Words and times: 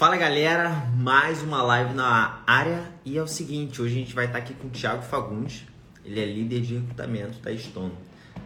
Fala 0.00 0.16
galera, 0.16 0.70
mais 0.96 1.42
uma 1.42 1.60
live 1.62 1.92
na 1.92 2.40
área 2.46 2.84
e 3.04 3.18
é 3.18 3.22
o 3.22 3.26
seguinte, 3.26 3.82
hoje 3.82 3.96
a 3.96 3.98
gente 3.98 4.14
vai 4.14 4.24
estar 4.24 4.38
aqui 4.38 4.54
com 4.54 4.68
o 4.68 4.70
Thiago 4.70 5.02
Fagundes, 5.02 5.66
ele 6.02 6.18
é 6.18 6.24
líder 6.24 6.62
de 6.62 6.76
recrutamento 6.76 7.38
da 7.40 7.54
Stone, 7.54 7.92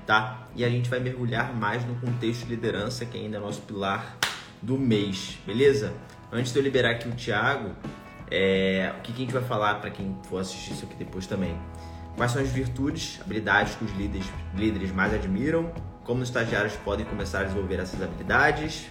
tá? 0.04 0.48
E 0.56 0.64
a 0.64 0.68
gente 0.68 0.90
vai 0.90 0.98
mergulhar 0.98 1.54
mais 1.54 1.86
no 1.86 1.94
contexto 2.00 2.40
de 2.40 2.56
liderança, 2.56 3.06
que 3.06 3.16
ainda 3.16 3.36
é 3.36 3.40
nosso 3.40 3.60
pilar 3.60 4.16
do 4.60 4.76
mês, 4.76 5.38
beleza? 5.46 5.94
Antes 6.32 6.52
de 6.52 6.58
eu 6.58 6.62
liberar 6.64 6.90
aqui 6.90 7.08
o 7.08 7.12
Thiago, 7.12 7.70
é, 8.32 8.92
o 8.98 9.02
que, 9.02 9.12
que 9.12 9.22
a 9.22 9.24
gente 9.24 9.32
vai 9.32 9.44
falar 9.44 9.76
para 9.76 9.90
quem 9.90 10.18
for 10.28 10.38
assistir 10.38 10.72
isso 10.72 10.84
aqui 10.86 10.96
depois 10.96 11.24
também? 11.24 11.56
Quais 12.16 12.32
são 12.32 12.42
as 12.42 12.48
virtudes, 12.48 13.20
habilidades 13.20 13.76
que 13.76 13.84
os 13.84 13.92
líderes, 13.92 14.26
líderes 14.56 14.90
mais 14.90 15.14
admiram? 15.14 15.72
Como 16.02 16.20
os 16.20 16.26
estagiários 16.26 16.74
podem 16.78 17.06
começar 17.06 17.42
a 17.42 17.44
desenvolver 17.44 17.78
essas 17.78 18.02
habilidades? 18.02 18.88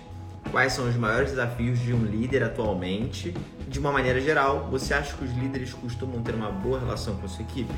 Quais 0.52 0.73
são 0.73 0.88
os 0.88 0.95
maiores 0.95 1.31
desafios 1.31 1.80
de 1.80 1.94
um 1.94 2.04
líder 2.04 2.44
atualmente. 2.44 3.34
De 3.67 3.80
uma 3.80 3.91
maneira 3.91 4.22
geral, 4.22 4.67
você 4.70 4.94
acha 4.94 5.16
que 5.16 5.23
os 5.23 5.31
líderes 5.31 5.73
costumam 5.73 6.22
ter 6.22 6.36
uma 6.36 6.52
boa 6.52 6.80
relação 6.80 7.16
com 7.16 7.26
a 7.26 7.30
sua 7.30 7.44
equipe? 7.44 7.73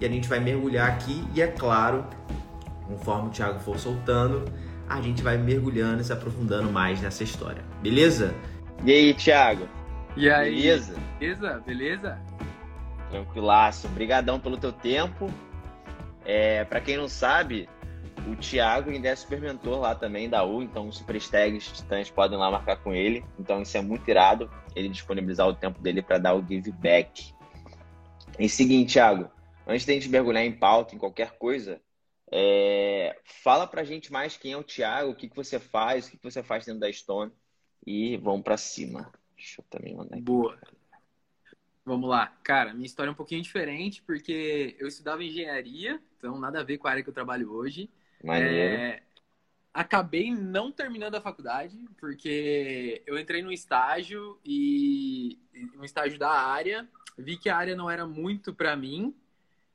E 0.00 0.06
a 0.06 0.08
gente 0.08 0.28
vai 0.28 0.40
mergulhar 0.40 0.88
aqui 0.88 1.24
e 1.34 1.42
é 1.42 1.46
claro, 1.46 2.04
conforme 2.86 3.28
o 3.28 3.30
Thiago 3.30 3.60
for 3.60 3.78
soltando, 3.78 4.44
a 4.88 5.00
gente 5.00 5.22
vai 5.22 5.36
mergulhando 5.36 6.00
e 6.00 6.04
se 6.04 6.12
aprofundando 6.12 6.70
mais 6.70 7.00
nessa 7.00 7.22
história. 7.22 7.62
Beleza? 7.82 8.34
E 8.84 8.92
aí, 8.92 9.14
Thiago? 9.14 9.68
E 10.16 10.28
aí? 10.30 10.54
Beleza? 10.54 10.94
Beleza? 11.18 11.62
Beleza? 11.66 12.18
Tranquilaço. 13.10 13.86
Obrigadão 13.86 14.38
pelo 14.40 14.56
teu 14.56 14.72
tempo. 14.72 15.30
É, 16.24 16.64
para 16.64 16.80
quem 16.80 16.96
não 16.96 17.08
sabe, 17.08 17.68
o 18.26 18.36
Thiago 18.36 18.90
ainda 18.90 19.08
é 19.08 19.16
super 19.16 19.40
mentor 19.40 19.80
lá 19.80 19.94
também 19.94 20.28
da 20.28 20.44
U, 20.44 20.62
então 20.62 20.88
os 20.88 20.98
super 20.98 21.20
tags 21.22 21.70
titãs 21.70 22.10
podem 22.10 22.38
lá 22.38 22.50
marcar 22.50 22.76
com 22.76 22.94
ele. 22.94 23.24
Então 23.38 23.62
isso 23.62 23.76
é 23.76 23.82
muito 23.82 24.08
irado, 24.08 24.50
ele 24.74 24.88
disponibilizar 24.88 25.46
o 25.46 25.54
tempo 25.54 25.80
dele 25.80 26.02
para 26.02 26.18
dar 26.18 26.34
o 26.34 26.46
give 26.46 26.72
back. 26.72 27.34
E 28.38 28.48
seguinte, 28.48 28.94
Thiago, 28.94 29.30
antes 29.66 29.84
de 29.84 29.92
a 29.92 29.94
gente 29.94 30.08
mergulhar 30.08 30.44
em 30.44 30.52
pauta, 30.52 30.94
em 30.94 30.98
qualquer 30.98 31.32
coisa, 31.38 31.80
é... 32.30 33.16
fala 33.24 33.66
pra 33.66 33.84
gente 33.84 34.12
mais 34.12 34.36
quem 34.36 34.52
é 34.52 34.56
o 34.56 34.64
Thiago, 34.64 35.10
o 35.10 35.14
que, 35.14 35.28
que 35.28 35.36
você 35.36 35.58
faz, 35.58 36.06
o 36.06 36.10
que, 36.10 36.16
que 36.16 36.24
você 36.24 36.42
faz 36.42 36.64
dentro 36.64 36.80
da 36.80 36.92
Stone 36.92 37.32
e 37.86 38.16
vamos 38.16 38.42
para 38.42 38.56
cima. 38.56 39.12
Deixa 39.36 39.60
eu 39.60 39.64
também 39.68 39.94
mandar 39.94 40.16
aqui. 40.16 40.24
Boa. 40.24 40.58
Vamos 41.84 42.08
lá. 42.08 42.28
Cara, 42.42 42.72
minha 42.72 42.86
história 42.86 43.10
é 43.10 43.12
um 43.12 43.16
pouquinho 43.16 43.42
diferente, 43.42 44.02
porque 44.02 44.74
eu 44.78 44.88
estudava 44.88 45.22
engenharia, 45.22 46.00
então 46.16 46.38
nada 46.38 46.60
a 46.60 46.64
ver 46.64 46.78
com 46.78 46.88
a 46.88 46.90
área 46.90 47.02
que 47.02 47.10
eu 47.10 47.14
trabalho 47.14 47.52
hoje. 47.52 47.90
Maneiro. 48.24 48.74
É, 48.74 49.02
acabei 49.72 50.30
não 50.30 50.72
terminando 50.72 51.16
a 51.16 51.20
faculdade, 51.20 51.78
porque 51.98 53.02
eu 53.06 53.18
entrei 53.18 53.42
no 53.42 53.52
estágio 53.52 54.38
e 54.44 55.38
um 55.76 55.84
estágio 55.84 56.18
da 56.18 56.30
área, 56.30 56.88
vi 57.18 57.36
que 57.36 57.50
a 57.50 57.56
área 57.56 57.76
não 57.76 57.90
era 57.90 58.06
muito 58.06 58.54
para 58.54 58.74
mim 58.74 59.14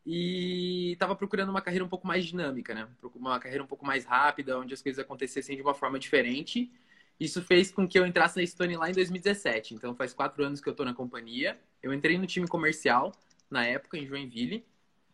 e 0.06 0.94
estava 0.94 1.16
procurando 1.16 1.50
uma 1.50 1.62
carreira 1.62 1.86
um 1.86 1.90
pouco 1.90 2.08
mais 2.08 2.26
dinâmica, 2.26 2.74
né? 2.74 2.88
Uma 3.16 3.40
carreira 3.40 3.64
um 3.64 3.68
pouco 3.68 3.86
mais 3.86 4.06
rápida, 4.06 4.58
onde 4.58 4.74
as 4.74 4.82
coisas 4.82 4.98
acontecessem 5.00 5.56
de 5.56 5.62
uma 5.62 5.76
forma 5.76 6.00
diferente. 6.00 6.72
Isso 7.20 7.44
fez 7.44 7.70
com 7.70 7.88
que 7.88 8.00
eu 8.00 8.06
entrasse 8.06 8.40
na 8.40 8.48
Stone 8.48 8.78
lá 8.78 8.90
em 8.90 8.94
2017. 8.94 9.76
Então 9.76 9.94
faz 9.94 10.14
quatro 10.14 10.44
anos 10.44 10.62
que 10.62 10.68
eu 10.68 10.72
estou 10.72 10.86
na 10.86 10.94
companhia. 10.94 11.60
Eu 11.84 11.94
entrei 11.94 12.18
no 12.18 12.26
time 12.26 12.48
comercial 12.48 13.12
na 13.52 13.66
época 13.66 13.98
em 13.98 14.08
Joinville 14.08 14.66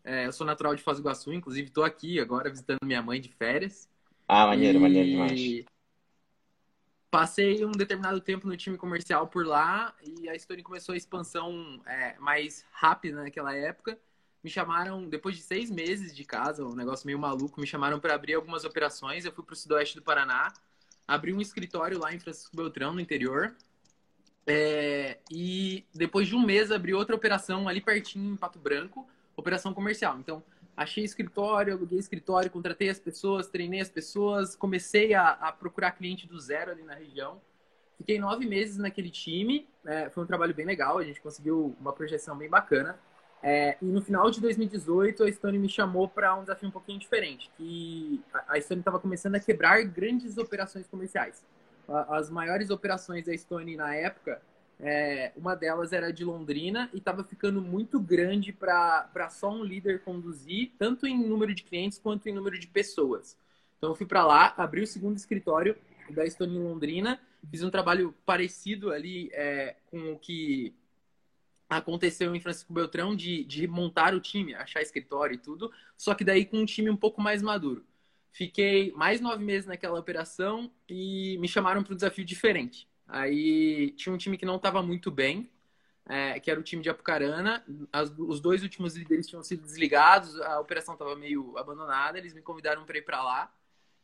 é, 0.05 0.27
eu 0.27 0.31
sou 0.31 0.45
natural 0.45 0.75
de 0.75 0.83
Foz 0.83 0.97
do 0.99 1.01
Iguaçu, 1.01 1.33
inclusive 1.33 1.67
estou 1.67 1.83
aqui 1.83 2.19
agora 2.19 2.47
visitando 2.47 2.77
minha 2.83 3.01
mãe 3.01 3.19
de 3.19 3.29
férias. 3.29 3.89
Ah, 4.27 4.45
maneiro, 4.45 4.77
e... 4.77 4.81
maneiro 4.81 5.09
demais. 5.09 5.65
Passei 7.09 7.65
um 7.65 7.71
determinado 7.71 8.21
tempo 8.21 8.47
no 8.47 8.55
time 8.55 8.77
comercial 8.77 9.27
por 9.27 9.47
lá 9.47 9.95
e 10.03 10.29
a 10.29 10.37
Stone 10.37 10.61
começou 10.61 10.93
a 10.93 10.97
expansão 10.97 11.81
é, 11.87 12.15
mais 12.19 12.63
rápida 12.71 13.23
naquela 13.23 13.55
época. 13.55 13.97
Me 14.43 14.49
chamaram, 14.49 15.09
depois 15.09 15.35
de 15.35 15.41
seis 15.41 15.71
meses 15.71 16.15
de 16.15 16.23
casa, 16.23 16.63
um 16.63 16.75
negócio 16.75 17.07
meio 17.07 17.17
maluco, 17.17 17.59
me 17.59 17.65
chamaram 17.65 17.99
para 17.99 18.13
abrir 18.13 18.35
algumas 18.35 18.63
operações. 18.63 19.25
Eu 19.25 19.31
fui 19.31 19.43
para 19.43 19.53
o 19.53 19.55
sudoeste 19.55 19.95
do 19.95 20.03
Paraná, 20.03 20.53
abri 21.07 21.33
um 21.33 21.41
escritório 21.41 21.97
lá 21.97 22.13
em 22.13 22.19
Francisco 22.19 22.55
Beltrão, 22.55 22.93
no 22.93 22.99
interior. 22.99 23.55
É, 24.45 25.17
e 25.31 25.83
depois 25.91 26.27
de 26.27 26.35
um 26.35 26.45
mês 26.45 26.71
abri 26.71 26.93
outra 26.93 27.15
operação 27.15 27.67
ali 27.67 27.81
pertinho 27.81 28.33
em 28.33 28.35
Pato 28.35 28.59
Branco 28.59 29.09
operação 29.35 29.73
comercial. 29.73 30.17
Então, 30.19 30.43
achei 30.75 31.03
escritório, 31.03 31.73
aluguei 31.73 31.99
escritório, 31.99 32.49
contratei 32.49 32.89
as 32.89 32.99
pessoas, 32.99 33.47
treinei 33.47 33.81
as 33.81 33.89
pessoas, 33.89 34.55
comecei 34.55 35.13
a, 35.13 35.29
a 35.29 35.51
procurar 35.51 35.91
cliente 35.91 36.27
do 36.27 36.39
zero 36.39 36.71
ali 36.71 36.83
na 36.83 36.95
região. 36.95 37.41
Fiquei 37.97 38.19
nove 38.19 38.45
meses 38.45 38.77
naquele 38.77 39.09
time, 39.09 39.67
é, 39.85 40.09
foi 40.09 40.23
um 40.23 40.27
trabalho 40.27 40.53
bem 40.53 40.65
legal, 40.65 40.97
a 40.97 41.03
gente 41.03 41.21
conseguiu 41.21 41.75
uma 41.79 41.93
projeção 41.93 42.37
bem 42.37 42.49
bacana. 42.49 42.99
É, 43.41 43.77
e 43.81 43.85
no 43.85 44.01
final 44.01 44.29
de 44.31 44.41
2018, 44.41 45.23
a 45.23 45.31
Stone 45.31 45.59
me 45.59 45.69
chamou 45.69 46.07
para 46.07 46.35
um 46.35 46.41
desafio 46.41 46.67
um 46.67 46.71
pouquinho 46.71 46.99
diferente, 46.99 47.49
que 47.55 48.21
a 48.47 48.59
Stone 48.59 48.81
estava 48.81 48.99
começando 48.99 49.35
a 49.35 49.39
quebrar 49.39 49.83
grandes 49.83 50.37
operações 50.37 50.87
comerciais. 50.87 51.45
As 51.87 52.29
maiores 52.29 52.69
operações 52.71 53.25
da 53.25 53.37
Stone 53.37 53.77
na 53.77 53.95
época 53.95 54.41
é, 54.79 55.31
uma 55.35 55.55
delas 55.55 55.93
era 55.93 56.11
de 56.11 56.23
Londrina 56.23 56.89
e 56.93 56.97
estava 56.97 57.23
ficando 57.23 57.61
muito 57.61 57.99
grande 57.99 58.51
para 58.51 59.29
só 59.29 59.49
um 59.49 59.63
líder 59.63 60.01
conduzir, 60.01 60.71
tanto 60.77 61.07
em 61.07 61.17
número 61.17 61.53
de 61.53 61.63
clientes 61.63 61.97
quanto 61.97 62.27
em 62.27 62.33
número 62.33 62.59
de 62.59 62.67
pessoas. 62.67 63.37
Então 63.77 63.91
eu 63.91 63.95
fui 63.95 64.05
para 64.05 64.25
lá, 64.25 64.53
abri 64.57 64.81
o 64.81 64.87
segundo 64.87 65.17
escritório 65.17 65.77
da 66.09 66.25
Estônia 66.25 66.57
em 66.57 66.63
Londrina, 66.63 67.19
fiz 67.49 67.63
um 67.63 67.69
trabalho 67.69 68.13
parecido 68.25 68.91
ali 68.91 69.29
é, 69.33 69.75
com 69.89 70.13
o 70.13 70.19
que 70.19 70.73
aconteceu 71.69 72.35
em 72.35 72.39
Francisco 72.39 72.73
Beltrão 72.73 73.15
de, 73.15 73.43
de 73.43 73.67
montar 73.67 74.13
o 74.13 74.19
time, 74.19 74.53
achar 74.53 74.81
escritório 74.81 75.35
e 75.35 75.37
tudo, 75.37 75.71
só 75.97 76.13
que 76.13 76.23
daí 76.23 76.45
com 76.45 76.57
um 76.57 76.65
time 76.65 76.89
um 76.89 76.97
pouco 76.97 77.21
mais 77.21 77.41
maduro. 77.41 77.85
Fiquei 78.31 78.91
mais 78.91 79.21
nove 79.21 79.43
meses 79.43 79.65
naquela 79.65 79.97
operação 79.97 80.69
e 80.89 81.37
me 81.39 81.47
chamaram 81.47 81.81
para 81.83 81.93
um 81.93 81.95
desafio 81.95 82.25
diferente. 82.25 82.87
Aí 83.07 83.91
tinha 83.91 84.13
um 84.13 84.17
time 84.17 84.37
que 84.37 84.45
não 84.45 84.55
estava 84.55 84.81
muito 84.81 85.11
bem, 85.11 85.49
é, 86.07 86.39
que 86.39 86.49
era 86.49 86.59
o 86.59 86.63
time 86.63 86.81
de 86.81 86.89
Apucarana. 86.89 87.63
As, 87.91 88.13
os 88.17 88.39
dois 88.39 88.63
últimos 88.63 88.95
líderes 88.95 89.27
tinham 89.27 89.43
sido 89.43 89.63
desligados, 89.63 90.39
a 90.41 90.59
operação 90.59 90.93
estava 90.93 91.15
meio 91.15 91.57
abandonada. 91.57 92.17
Eles 92.17 92.33
me 92.33 92.41
convidaram 92.41 92.85
para 92.85 92.97
ir 92.97 93.03
para 93.03 93.23
lá. 93.23 93.53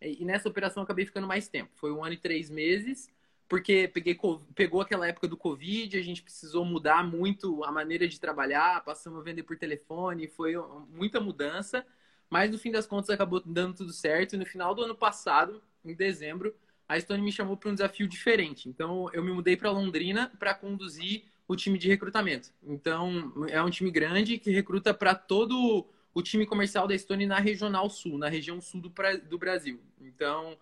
E, 0.02 0.22
e, 0.22 0.26
nessa 0.26 0.50
operação 0.50 0.84
acabei 0.84 1.06
ficando 1.06 1.28
mais 1.28 1.48
tempo. 1.48 1.72
Foi 1.76 1.92
um 1.92 2.04
ano 2.04 2.14
e 2.14 2.18
três 2.18 2.50
meses, 2.50 3.10
porque 3.48 3.88
peguei, 3.88 4.18
pegou 4.56 4.82
aquela 4.82 5.08
época 5.08 5.28
do 5.28 5.38
Covid, 5.38 5.98
a 5.98 6.04
gente 6.04 6.24
precisou 6.24 6.66
mudar 6.66 7.04
muito 7.04 7.64
a 7.64 7.72
maneira 7.72 8.08
de 8.08 8.20
trabalhar, 8.20 8.84
passamos 8.84 9.20
a 9.20 9.24
vender 9.24 9.44
por 9.44 9.58
telefone, 9.58 10.28
foi 10.28 10.56
muita 10.90 11.20
mudança. 11.20 11.86
Mas 12.30 12.50
no 12.50 12.58
fim 12.58 12.72
das 12.72 12.88
contas 12.88 13.10
acabou 13.10 13.42
dando 13.46 13.76
tudo 13.76 13.92
certo. 13.92 14.36
E 14.36 14.38
no 14.38 14.46
final 14.46 14.74
do 14.74 14.84
ano 14.84 14.96
passado, 14.96 15.62
em 15.84 15.94
dezembro, 15.94 16.56
a 16.92 17.00
Stone 17.00 17.24
me 17.24 17.32
chamou 17.32 17.56
para 17.56 17.70
um 17.70 17.74
desafio 17.74 18.06
diferente. 18.06 18.68
Então, 18.68 19.10
eu 19.14 19.24
me 19.24 19.32
mudei 19.32 19.56
para 19.56 19.72
Londrina 19.72 20.30
para 20.38 20.54
conduzir 20.54 21.24
o 21.48 21.56
time 21.56 21.78
de 21.78 21.88
recrutamento. 21.88 22.50
Então, 22.62 23.34
é 23.50 23.62
um 23.64 23.70
time 23.70 23.90
grande 23.90 24.38
que 24.38 24.52
recruta 24.52 24.94
para 24.94 25.16
todo 25.16 25.88
o 26.14 26.22
time 26.22 26.46
comercial 26.46 26.88
da 26.88 26.98
Stone 26.98 27.26
na 27.26 27.40
regional 27.40 27.90
sul, 27.90 28.18
na 28.18 28.28
região 28.28 28.60
sul 28.60 28.82
do, 28.82 28.94
do 29.30 29.38
Brasil. 29.38 29.80
Então, 30.02 30.58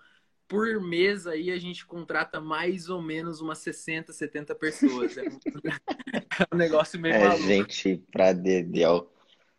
por 0.47 0.79
mês 0.79 1.25
aí 1.25 1.49
a 1.49 1.57
gente 1.57 1.83
contrata 1.83 2.39
mais 2.39 2.89
ou 2.89 3.01
menos 3.01 3.41
umas 3.41 3.57
60, 3.57 4.13
70 4.13 4.53
pessoas. 4.53 5.17
É 5.17 5.23
um, 6.53 6.57
negócio 6.57 6.99
meio 6.99 7.15
é 7.15 7.27
maluco. 7.27 7.47
gente 7.47 8.03
pra 8.11 8.33
dedéu. 8.33 9.11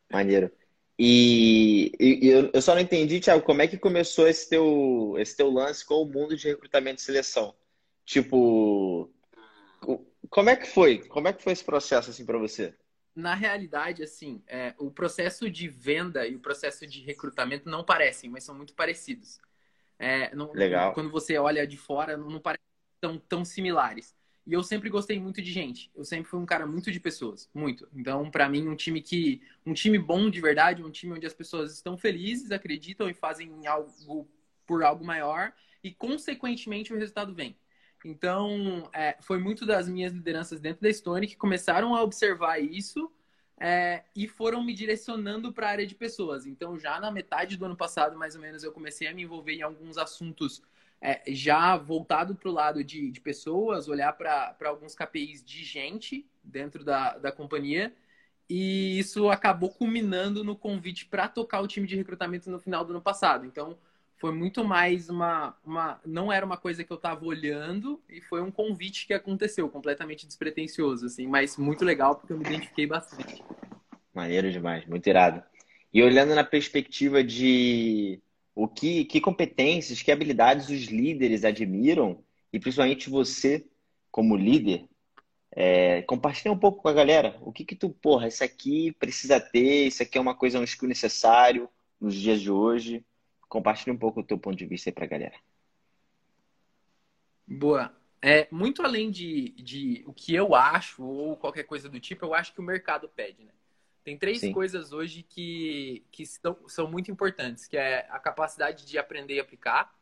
Maneiro. 0.09 0.53
E, 1.03 1.93
e, 1.99 2.29
eu 2.53 2.61
só 2.61 2.75
não 2.75 2.83
entendi, 2.83 3.21
Thiago, 3.21 3.43
como 3.43 3.63
é 3.63 3.67
que 3.67 3.79
começou 3.79 4.29
esse 4.29 4.51
teu, 4.51 5.15
esse 5.17 5.35
teu 5.35 5.49
lance 5.49 5.83
com 5.83 5.95
o 5.95 6.05
mundo 6.05 6.37
de 6.37 6.49
recrutamento 6.49 7.01
e 7.01 7.03
seleção? 7.03 7.55
Tipo, 8.05 9.11
como 10.29 10.51
é 10.51 10.57
que 10.57 10.67
foi? 10.67 10.99
Como 11.09 11.27
é 11.27 11.33
que 11.33 11.43
foi 11.43 11.55
esse 11.55 11.65
processo 11.65 12.11
assim 12.11 12.27
para 12.27 12.37
você? 12.37 12.75
Na 13.17 13.35
realidade, 13.35 14.03
assim, 14.03 14.43
é, 14.47 14.75
o 14.77 14.91
processo 14.91 15.49
de 15.49 15.69
venda 15.69 16.27
e 16.27 16.37
o 16.37 16.41
processo 16.41 16.87
de 16.87 17.01
recrutamento 17.01 17.67
não 17.67 17.83
parecem, 17.83 18.29
mas 18.29 18.45
são 18.45 18.55
muito 18.55 18.75
parecidos. 18.75 19.41
É, 19.99 20.35
não, 20.35 20.53
Legal. 20.53 20.93
Quando 20.93 21.11
você 21.11 21.39
olha 21.39 21.67
de 21.67 21.79
fora, 21.79 22.15
não 22.19 22.39
parecem 22.39 22.67
tão, 23.01 23.19
tão 23.19 23.43
similares. 23.43 24.15
E 24.47 24.53
eu 24.53 24.63
sempre 24.63 24.89
gostei 24.89 25.21
muito 25.21 25.43
de 25.43 25.53
gente. 25.53 25.91
Eu 25.95 26.05
sempre 26.05 26.29
fui 26.29 26.41
um 26.41 26.47
cara 26.47 26.67
muito 26.67 26.91
de 26.91 26.99
pessoas, 26.99 27.49
muito. 27.55 27.89
Então, 27.95 28.31
para 28.31 28.49
mim, 28.49 28.67
um 28.69 28.75
time 28.75 29.01
que 29.01 29.43
um 29.65 29.75
time 29.75 29.99
bom 29.99 30.31
de 30.31 30.41
verdade, 30.41 30.83
um 30.83 30.91
time 30.91 31.13
onde 31.13 31.27
as 31.27 31.35
pessoas 31.35 31.75
estão 31.75 31.97
felizes, 31.97 32.51
acreditam 32.51 33.09
e 33.09 33.15
fazem 33.15 33.67
algo 33.67 34.29
por 34.67 34.83
algo 34.83 35.05
maior 35.05 35.53
e 35.83 35.93
consequentemente 35.93 36.93
o 36.93 36.97
resultado 36.97 37.35
vem. 37.35 37.57
Então, 38.05 38.89
é, 38.95 39.17
foi 39.21 39.39
muito 39.39 39.67
das 39.67 39.89
minhas 39.89 40.13
lideranças 40.13 40.61
dentro 40.61 40.83
da 40.83 40.93
Stone 40.93 41.27
que 41.27 41.37
começaram 41.37 41.95
a 41.95 42.03
observar 42.03 42.59
isso 42.59 43.13
é, 43.59 44.05
e 44.17 44.27
foram 44.27 44.65
me 44.65 44.73
direcionando 44.73 45.53
para 45.53 45.67
a 45.67 45.71
área 45.71 45.87
de 45.87 45.95
pessoas. 45.95 46.47
Então, 46.47 46.79
já 46.79 46.99
na 46.99 47.11
metade 47.11 47.59
do 47.59 47.67
ano 47.67 47.77
passado, 47.77 48.17
mais 48.17 48.35
ou 48.35 48.41
menos, 48.41 48.65
eu 48.65 48.73
comecei 48.73 49.07
a 49.07 49.15
me 49.15 49.23
envolver 49.23 49.53
em 49.53 49.63
alguns 49.63 49.99
assuntos 49.99 50.63
é, 51.01 51.23
já 51.29 51.77
voltado 51.77 52.35
para 52.35 52.49
o 52.49 52.53
lado 52.53 52.85
de, 52.85 53.11
de 53.11 53.21
pessoas, 53.21 53.89
olhar 53.89 54.13
para 54.13 54.55
alguns 54.67 54.95
KPIs 54.95 55.43
de 55.45 55.65
gente 55.65 56.27
dentro 56.43 56.85
da, 56.85 57.17
da 57.17 57.33
companhia. 57.33 57.93
E 58.49 58.99
isso 58.99 59.31
acabou 59.31 59.71
culminando 59.71 60.43
no 60.43 60.57
convite 60.57 61.07
para 61.07 61.29
tocar 61.29 61.61
o 61.61 61.69
time 61.69 61.87
de 61.87 61.97
recrutamento 61.97 62.51
no 62.51 62.59
final 62.59 62.85
do 62.85 62.91
ano 62.91 63.01
passado. 63.01 63.47
Então, 63.47 63.79
foi 64.21 64.33
muito 64.33 64.63
mais 64.63 65.09
uma, 65.09 65.57
uma. 65.65 66.01
Não 66.05 66.31
era 66.31 66.45
uma 66.45 66.57
coisa 66.57 66.85
que 66.85 66.93
eu 66.93 66.97
estava 66.97 67.25
olhando 67.25 68.03
e 68.09 68.21
foi 68.21 68.43
um 68.43 68.51
convite 68.51 69.07
que 69.07 69.15
aconteceu, 69.15 69.69
completamente 69.69 70.27
despretensioso, 70.27 71.07
assim, 71.07 71.27
mas 71.27 71.57
muito 71.57 71.85
legal 71.85 72.17
porque 72.17 72.33
eu 72.33 72.39
me 72.39 72.45
identifiquei 72.45 72.87
bastante. 72.87 73.43
Maneiro 74.13 74.53
demais, 74.53 74.85
muito 74.85 75.07
irado. 75.09 75.43
E 75.95 76.03
olhando 76.03 76.35
na 76.35 76.45
perspectiva 76.45 77.25
de 77.25 78.21
o 78.63 78.69
que, 78.69 79.07
que 79.07 79.23
competências, 79.23 80.03
que 80.03 80.13
habilidades 80.13 80.69
os 80.69 80.85
líderes 80.85 81.47
admiram, 81.47 82.23
e 82.53 82.61
principalmente 82.61 83.09
você, 83.09 83.67
como 84.11 84.37
líder, 84.37 84.87
é, 85.51 86.03
compartilha 86.03 86.53
um 86.53 86.59
pouco 86.59 86.83
com 86.83 86.89
a 86.89 86.93
galera. 86.93 87.39
O 87.41 87.53
que 87.53 87.65
que 87.65 87.75
tu, 87.75 87.89
porra, 87.89 88.29
isso 88.29 88.45
aqui 88.45 88.93
precisa 88.93 89.41
ter, 89.41 89.87
isso 89.87 90.03
aqui 90.03 90.19
é 90.19 90.21
uma 90.21 90.35
coisa, 90.35 90.61
um 90.61 90.65
skill 90.65 90.89
necessário 90.89 91.71
nos 91.99 92.15
dias 92.15 92.39
de 92.39 92.51
hoje. 92.51 93.03
Compartilha 93.49 93.95
um 93.95 93.99
pouco 93.99 94.21
o 94.21 94.23
teu 94.23 94.39
ponto 94.39 94.59
de 94.59 94.67
vista 94.67 94.91
aí 94.91 94.95
pra 94.95 95.07
galera. 95.07 95.39
Boa. 97.47 97.97
É, 98.21 98.47
muito 98.51 98.83
além 98.83 99.11
de, 99.11 99.53
de 99.53 100.05
o 100.07 100.13
que 100.13 100.35
eu 100.35 100.55
acho 100.55 101.03
ou 101.03 101.35
qualquer 101.35 101.65
coisa 101.65 101.89
do 101.89 101.99
tipo, 101.99 102.27
eu 102.27 102.35
acho 102.35 102.53
que 102.53 102.61
o 102.61 102.63
mercado 102.63 103.09
pede, 103.09 103.43
né? 103.43 103.53
Tem 104.03 104.17
três 104.17 104.41
Sim. 104.41 104.53
coisas 104.53 104.93
hoje 104.93 105.23
que, 105.23 106.05
que 106.11 106.25
são, 106.25 106.57
são 106.67 106.91
muito 106.91 107.11
importantes, 107.11 107.67
que 107.67 107.77
é 107.77 108.07
a 108.11 108.19
capacidade 108.19 108.87
de 108.87 108.99
aprender 108.99 109.35
e 109.35 109.41
aplicar. 109.41 109.95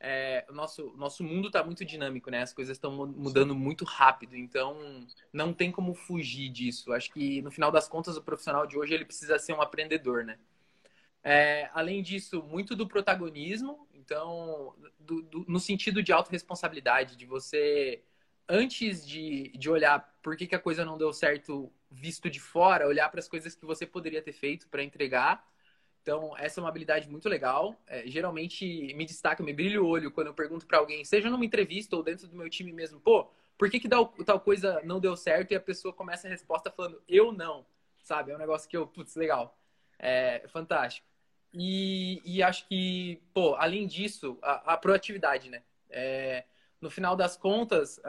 É, 0.00 0.44
o 0.48 0.52
nosso, 0.52 0.92
nosso 0.96 1.24
mundo 1.24 1.48
está 1.48 1.62
muito 1.64 1.84
dinâmico, 1.84 2.30
né? 2.30 2.42
As 2.42 2.52
coisas 2.52 2.76
estão 2.76 3.06
mudando 3.06 3.54
muito 3.54 3.84
rápido, 3.84 4.36
então 4.36 5.06
não 5.32 5.52
tem 5.52 5.72
como 5.72 5.94
fugir 5.94 6.50
disso. 6.50 6.92
Acho 6.92 7.12
que 7.12 7.42
no 7.42 7.50
final 7.50 7.70
das 7.70 7.88
contas 7.88 8.16
o 8.16 8.22
profissional 8.22 8.66
de 8.66 8.78
hoje 8.78 8.94
ele 8.94 9.04
precisa 9.04 9.38
ser 9.38 9.52
um 9.54 9.62
aprendedor, 9.62 10.24
né? 10.24 10.38
É, 11.22 11.68
além 11.74 12.02
disso, 12.02 12.42
muito 12.42 12.76
do 12.76 12.86
protagonismo, 12.86 13.88
então, 13.92 14.74
do, 14.98 15.22
do, 15.22 15.44
no 15.48 15.58
sentido 15.58 16.02
de 16.02 16.12
autorresponsabilidade, 16.12 17.16
de 17.16 17.26
você, 17.26 18.02
antes 18.48 19.06
de, 19.06 19.52
de 19.56 19.70
olhar 19.70 20.14
por 20.22 20.36
que, 20.36 20.46
que 20.46 20.54
a 20.54 20.58
coisa 20.58 20.84
não 20.84 20.96
deu 20.96 21.12
certo 21.12 21.72
visto 21.90 22.30
de 22.30 22.40
fora, 22.40 22.86
olhar 22.86 23.08
para 23.10 23.20
as 23.20 23.28
coisas 23.28 23.54
que 23.54 23.64
você 23.64 23.86
poderia 23.86 24.22
ter 24.22 24.32
feito 24.32 24.68
para 24.68 24.82
entregar. 24.82 25.46
Então, 26.02 26.34
essa 26.38 26.60
é 26.60 26.62
uma 26.62 26.68
habilidade 26.68 27.08
muito 27.08 27.28
legal. 27.28 27.76
É, 27.86 28.06
geralmente 28.06 28.94
me 28.94 29.04
destaca, 29.04 29.42
me 29.42 29.52
brilha 29.52 29.82
o 29.82 29.86
olho 29.86 30.10
quando 30.10 30.28
eu 30.28 30.34
pergunto 30.34 30.66
para 30.66 30.78
alguém, 30.78 31.04
seja 31.04 31.28
numa 31.28 31.44
entrevista 31.44 31.96
ou 31.96 32.02
dentro 32.02 32.26
do 32.26 32.36
meu 32.36 32.48
time 32.48 32.72
mesmo, 32.72 33.00
pô, 33.00 33.30
por 33.58 33.68
que, 33.68 33.80
que 33.80 33.88
tal, 33.88 34.08
coisa 34.40 34.80
não 34.84 35.00
deu 35.00 35.16
certo? 35.16 35.52
E 35.52 35.56
a 35.56 35.60
pessoa 35.60 35.92
começa 35.92 36.26
a 36.28 36.30
resposta 36.30 36.70
falando, 36.70 37.02
eu 37.08 37.32
não, 37.32 37.66
sabe? 38.02 38.30
É 38.30 38.34
um 38.34 38.38
negócio 38.38 38.68
que 38.68 38.76
eu, 38.76 38.86
putz, 38.86 39.16
legal. 39.16 39.58
É 39.98 40.46
fantástico. 40.48 41.06
E, 41.52 42.22
e 42.24 42.42
acho 42.42 42.66
que, 42.68 43.20
pô, 43.34 43.54
além 43.56 43.86
disso, 43.86 44.38
a, 44.42 44.74
a 44.74 44.76
proatividade, 44.76 45.50
né? 45.50 45.62
É, 45.90 46.44
no 46.80 46.90
final 46.90 47.16
das 47.16 47.36
contas, 47.36 48.00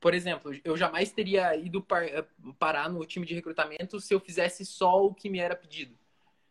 por 0.00 0.12
exemplo, 0.12 0.52
eu 0.62 0.76
jamais 0.76 1.10
teria 1.12 1.56
ido 1.56 1.82
par, 1.82 2.04
parar 2.58 2.90
no 2.90 3.04
time 3.06 3.24
de 3.24 3.34
recrutamento 3.34 4.00
se 4.00 4.12
eu 4.12 4.20
fizesse 4.20 4.64
só 4.64 5.04
o 5.04 5.14
que 5.14 5.30
me 5.30 5.38
era 5.38 5.56
pedido. 5.56 5.96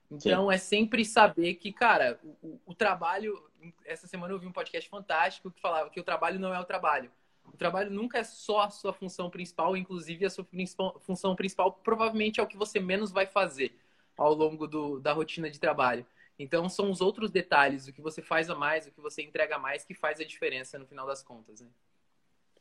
Então, 0.10 0.48
Sim. 0.50 0.54
é 0.54 0.58
sempre 0.58 1.06
saber 1.06 1.56
que, 1.56 1.72
cara, 1.72 2.20
o, 2.42 2.60
o, 2.66 2.74
trabalho. 2.74 3.42
Essa 3.86 4.06
semana 4.08 4.34
eu 4.34 4.40
vi 4.40 4.46
um 4.46 4.52
podcast 4.52 4.90
fantástico 4.90 5.50
que 5.50 5.62
falava 5.62 5.90
que 5.90 6.00
o 6.00 6.04
trabalho 6.04 6.40
não 6.40 6.54
é 6.54 6.60
o 6.60 6.66
trabalho. 6.66 7.12
O 7.46 7.58
trabalho 7.58 7.92
nunca 7.92 8.20
é 8.20 8.24
só 8.24 8.62
a 8.62 8.70
sua 8.70 8.94
função 8.94 9.30
principal, 9.30 9.76
inclusive 9.76 10.26
a 10.26 10.30
sua 10.30 10.44
principal, 10.44 11.00
função 11.00 11.36
principal 11.36 11.72
provavelmente 11.72 12.40
é 12.40 12.44
o 12.44 12.48
que 12.48 12.58
você 12.58 12.80
menos 12.80 13.12
vai 13.12 13.26
fazer 13.26 13.76
ao 14.18 14.34
longo 14.34 14.68
do, 14.68 15.00
da 15.00 15.14
rotina 15.14 15.50
de 15.50 15.60
trabalho. 15.60 16.06
Então, 16.38 16.68
são 16.68 16.90
os 16.90 17.00
outros 17.00 17.30
detalhes, 17.30 17.88
o 17.88 17.94
que 17.94 18.02
você 18.02 18.22
faz 18.22 18.50
a 18.50 18.56
mais, 18.56 18.88
o 18.88 18.92
que 18.92 19.00
você 19.00 19.22
entrega 19.22 19.56
a 19.56 19.60
mais, 19.60 19.84
que 19.84 19.94
faz 19.94 20.20
a 20.20 20.26
diferença 20.26 20.80
no 20.80 20.88
final 20.88 21.06
das 21.06 21.22
contas. 21.22 21.62
Né? 21.62 21.68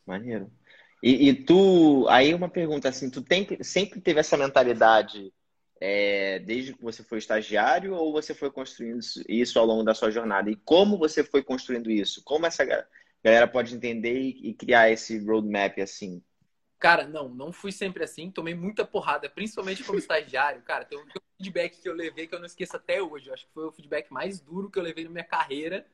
Maneiro. 0.07 0.51
E, 1.03 1.29
e, 1.29 1.35
tu, 1.35 2.07
aí 2.09 2.33
uma 2.33 2.49
pergunta 2.49 2.89
assim, 2.89 3.11
tu 3.11 3.23
tem, 3.23 3.47
sempre 3.63 4.01
teve 4.01 4.21
essa 4.21 4.37
mentalidade 4.37 5.33
é, 5.81 6.39
desde 6.39 6.75
que 6.75 6.83
você 6.83 7.03
foi 7.03 7.19
estagiário 7.19 7.95
ou 7.95 8.13
você 8.13 8.35
foi 8.35 8.53
construindo 8.53 9.01
isso 9.29 9.59
ao 9.59 9.67
longo 9.67 9.83
da 9.83 9.95
sua 9.95 10.13
jornada? 10.13 10.49
E 10.49 10.55
como 10.55 10.97
você 10.97 11.25
foi 11.25 11.43
construindo 11.43 11.91
isso? 11.91 12.23
Como 12.25 12.47
essa 12.47 12.65
galera 13.25 13.49
pode 13.49 13.75
entender 13.75 14.17
e, 14.17 14.51
e 14.51 14.55
criar 14.55 14.91
esse 14.91 15.19
roadmap 15.19 15.77
assim? 15.81 16.23
Cara, 16.83 17.07
não, 17.07 17.29
não 17.29 17.53
fui 17.53 17.71
sempre 17.71 18.03
assim. 18.03 18.29
Tomei 18.29 18.57
muita 18.57 18.85
porrada, 18.85 19.31
principalmente 19.31 19.85
como 19.85 20.01
estagiário. 20.01 20.61
Cara, 20.67 20.85
tem 20.85 20.99
um 20.99 21.07
feedback 21.37 21.81
que 21.81 21.89
eu 21.89 21.95
levei 21.95 22.27
que 22.27 22.35
eu 22.35 22.41
não 22.41 22.47
esqueço 22.47 22.75
até 22.75 23.01
hoje. 23.01 23.29
Eu 23.29 23.35
acho 23.35 23.47
que 23.47 23.53
foi 23.53 23.65
o 23.65 23.71
feedback 23.71 24.11
mais 24.11 24.41
duro 24.41 24.69
que 24.69 24.81
eu 24.81 24.83
levei 24.83 25.05
na 25.05 25.11
minha 25.11 25.25
carreira. 25.25 25.87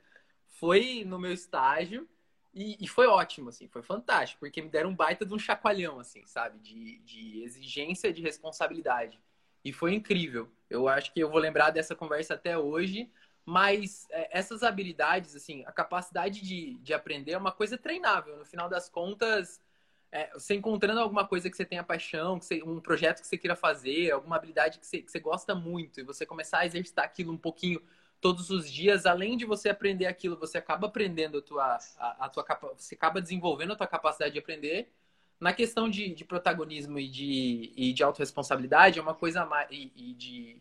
Foi 0.47 1.05
no 1.05 1.19
meu 1.19 1.31
estágio. 1.31 2.09
E, 2.55 2.83
e, 2.83 2.89
foi 2.89 3.07
ótimo, 3.07 3.51
assim, 3.51 3.69
foi 3.69 3.83
fantástico, 3.83 4.41
porque 4.41 4.63
me 4.63 4.71
deram 4.71 4.89
um 4.89 4.97
baita 4.97 5.27
de 5.27 5.35
um 5.35 5.39
chacoalhão, 5.39 6.01
assim, 6.01 6.25
sabe? 6.25 6.59
De, 6.61 6.99
de 7.01 7.43
exigência, 7.43 8.11
de 8.11 8.23
responsabilidade. 8.23 9.21
E 9.63 9.75
foi 9.75 9.93
incrível. 9.93 10.49
Eu 10.71 10.89
acho 10.89 11.13
que 11.13 11.21
eu 11.21 11.31
vou 11.31 11.39
lembrar 11.39 11.69
dessa 11.69 11.95
conversa 11.95 12.33
até 12.33 12.57
hoje. 12.57 13.11
Mas 13.45 14.07
é, 14.11 14.39
essas 14.39 14.63
habilidades, 14.63 15.37
assim, 15.37 15.65
a 15.67 15.73
capacidade 15.73 16.41
de, 16.41 16.75
de 16.79 16.95
aprender 16.95 17.33
é 17.33 17.39
uma 17.39 17.53
coisa 17.53 17.77
treinável. 17.77 18.39
No 18.39 18.45
final 18.47 18.69
das 18.71 18.89
contas, 18.89 19.61
é, 20.11 20.31
você 20.33 20.55
encontrando 20.55 21.01
alguma 21.01 21.27
coisa 21.27 21.51
que 21.51 21.57
você 21.57 21.65
tenha 21.65 21.83
paixão, 21.83 22.39
que 22.39 22.47
você, 22.47 22.63
um 22.63 22.81
projeto 22.81 23.21
que 23.21 23.27
você 23.27 23.37
queira 23.37 23.55
fazer, 23.55 24.11
alguma 24.11 24.37
habilidade 24.37 24.79
que 24.79 24.87
você, 24.87 25.03
que 25.03 25.11
você 25.11 25.21
gosta 25.21 25.55
muito, 25.55 26.01
e 26.01 26.03
você 26.03 26.25
começar 26.25 26.61
a 26.61 26.67
exercitar 26.67 27.05
aquilo 27.05 27.33
um 27.33 27.37
pouquinho 27.37 27.81
todos 28.21 28.51
os 28.51 28.71
dias, 28.71 29.07
além 29.07 29.37
de 29.37 29.45
você 29.45 29.69
aprender 29.69 30.07
aquilo, 30.07 30.37
você 30.37 30.59
acaba 30.59 30.87
aprendendo 30.87 31.39
a 31.39 31.43
tua, 31.43 31.79
a, 31.99 32.27
a 32.27 32.29
tua 32.29 32.45
você 32.77 32.95
acaba 32.95 33.21
desenvolvendo 33.21 33.73
a 33.73 33.77
tua 33.77 33.87
capacidade 33.87 34.33
de 34.33 34.39
aprender. 34.39 34.91
Na 35.39 35.53
questão 35.53 35.89
de, 35.89 36.13
de 36.15 36.25
protagonismo 36.25 36.99
e 36.99 37.09
de, 37.09 37.73
e 37.77 37.93
de 37.93 38.03
autorresponsabilidade, 38.03 38.99
é 38.99 39.03
uma 39.03 39.15
coisa 39.15 39.45
mais. 39.45 39.69
E, 39.71 39.93
e 39.95 40.15
de 40.15 40.61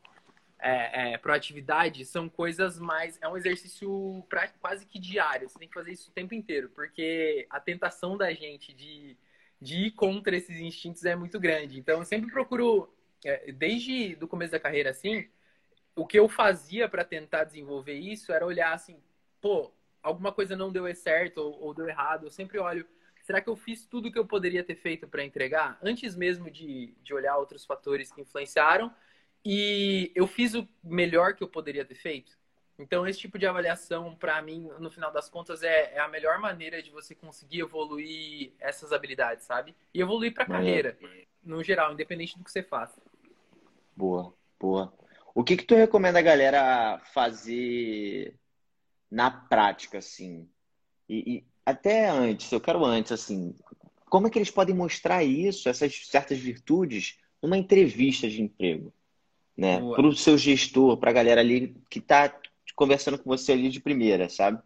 é, 0.60 1.14
é, 1.14 1.18
proatividade, 1.18 2.06
são 2.06 2.30
coisas 2.30 2.78
mais. 2.80 3.18
É 3.22 3.28
um 3.28 3.38
exercício 3.38 4.24
pra, 4.30 4.48
quase 4.60 4.86
que 4.86 5.00
diário. 5.00 5.50
Você 5.50 5.58
tem 5.58 5.68
que 5.68 5.74
fazer 5.74 5.94
isso 5.94 6.10
o 6.12 6.14
tempo 6.14 6.36
inteiro, 6.36 6.70
porque 6.76 7.48
a 7.50 7.60
tentação 7.60 8.18
da 8.18 8.31
gente 8.33 8.74
de 8.74 9.18
de 9.61 9.87
ir 9.87 9.92
contra 9.92 10.35
esses 10.35 10.59
instintos 10.59 11.04
é 11.06 11.16
muito 11.16 11.40
grande. 11.40 11.80
Então, 11.80 11.99
eu 11.99 12.06
sempre 12.06 12.31
procuro, 12.31 12.94
é, 13.26 13.52
desde 13.52 14.16
do 14.16 14.28
começo 14.28 14.52
da 14.52 14.59
carreira, 14.59 14.90
assim, 14.92 15.28
o 15.95 16.06
que 16.06 16.19
eu 16.19 16.30
fazia 16.30 16.87
para 16.87 17.04
tentar 17.04 17.44
desenvolver 17.44 17.95
isso 17.95 18.31
era 18.31 18.45
olhar 18.45 18.73
assim, 18.73 19.02
pô, 19.42 19.71
alguma 20.02 20.31
coisa 20.31 20.56
não 20.56 20.71
deu 20.71 20.94
certo 20.95 21.40
ou, 21.40 21.61
ou 21.61 21.73
deu 21.73 21.87
errado. 21.87 22.26
Eu 22.28 22.31
sempre 22.31 22.59
olho, 22.59 22.85
será 23.23 23.42
que 23.42 23.49
eu 23.49 23.56
fiz 23.56 23.85
tudo 23.85 24.07
o 24.07 24.11
que 24.11 24.19
eu 24.19 24.26
poderia 24.26 24.64
ter 24.64 24.76
feito 24.76 25.07
para 25.07 25.23
entregar? 25.23 25.78
Antes 25.81 26.16
mesmo 26.16 26.49
de, 26.52 26.94
de 27.02 27.14
olhar 27.14 27.37
outros 27.37 27.66
fatores 27.66 28.11
que 28.11 28.21
influenciaram. 28.21 28.94
E 29.44 30.11
eu 30.16 30.28
fiz 30.28 30.54
o 30.54 30.68
melhor 30.83 31.33
que 31.33 31.44
eu 31.44 31.47
poderia 31.47 31.85
ter 31.85 31.95
feito. 31.95 32.37
Então, 32.80 33.07
esse 33.07 33.19
tipo 33.19 33.40
de 33.40 33.48
avaliação, 33.48 34.16
para 34.16 34.40
mim, 34.42 34.69
no 34.80 34.92
final 34.92 35.12
das 35.12 35.28
contas, 35.28 35.64
é, 35.64 35.96
é, 35.96 36.00
a 36.00 36.07
melhor 36.07 36.38
maneira 36.38 36.81
de 36.81 36.92
você 36.92 37.16
conseguir 37.16 37.62
evoluir 37.62 38.52
essas 38.60 38.94
habilidades, 38.94 39.46
sabe? 39.46 39.76
E 39.94 40.00
evoluir 40.00 40.34
para 40.34 40.44
a 40.44 40.48
carreira, 40.48 40.98
no 41.44 41.64
geral, 41.64 41.94
independente 41.94 42.38
do 42.38 42.44
que 42.44 42.52
você 42.52 42.62
faça. 42.62 43.02
Boa, 43.96 44.31
boa. 44.60 44.94
O 45.34 45.44
que, 45.44 45.57
que 45.57 45.64
tu 45.64 45.76
recomenda 45.76 46.19
a 46.19 46.24
galera 46.24 47.00
fazer 47.14 48.36
na 49.10 49.31
prática, 49.31 49.98
assim? 49.98 50.48
E, 51.10 51.38
e 51.38 51.46
até 51.66 52.10
antes, 52.10 52.52
eu 52.52 52.62
quero 52.62 52.86
antes, 52.86 53.12
assim, 53.12 53.56
como 54.10 54.28
é 54.28 54.30
que 54.30 54.38
eles 54.38 54.52
podem 54.52 54.76
mostrar 54.76 55.24
isso, 55.24 55.68
essas 55.68 56.07
certas 56.07 56.38
virtudes, 56.38 57.18
numa 57.42 57.57
entrevista 57.57 58.30
de 58.30 58.42
emprego? 58.42 58.94
Né? 59.56 59.80
Para 59.80 60.06
o 60.06 60.16
seu 60.16 60.38
gestor, 60.38 60.98
para 60.98 61.10
a 61.10 61.14
galera 61.14 61.42
ali 61.42 61.76
que 61.90 61.98
está 61.98 62.30
conversando 62.78 63.18
com 63.18 63.28
você 63.28 63.54
ali 63.54 63.69
de 63.69 63.80
primeira, 63.81 64.30
sabe? 64.30 64.62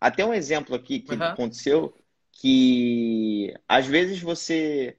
Até 0.00 0.26
um 0.26 0.34
exemplo 0.34 0.74
aqui 0.74 0.98
que 0.98 1.14
uhum. 1.14 1.22
aconteceu 1.22 1.94
que 2.32 3.54
às 3.68 3.86
vezes 3.86 4.20
você 4.20 4.98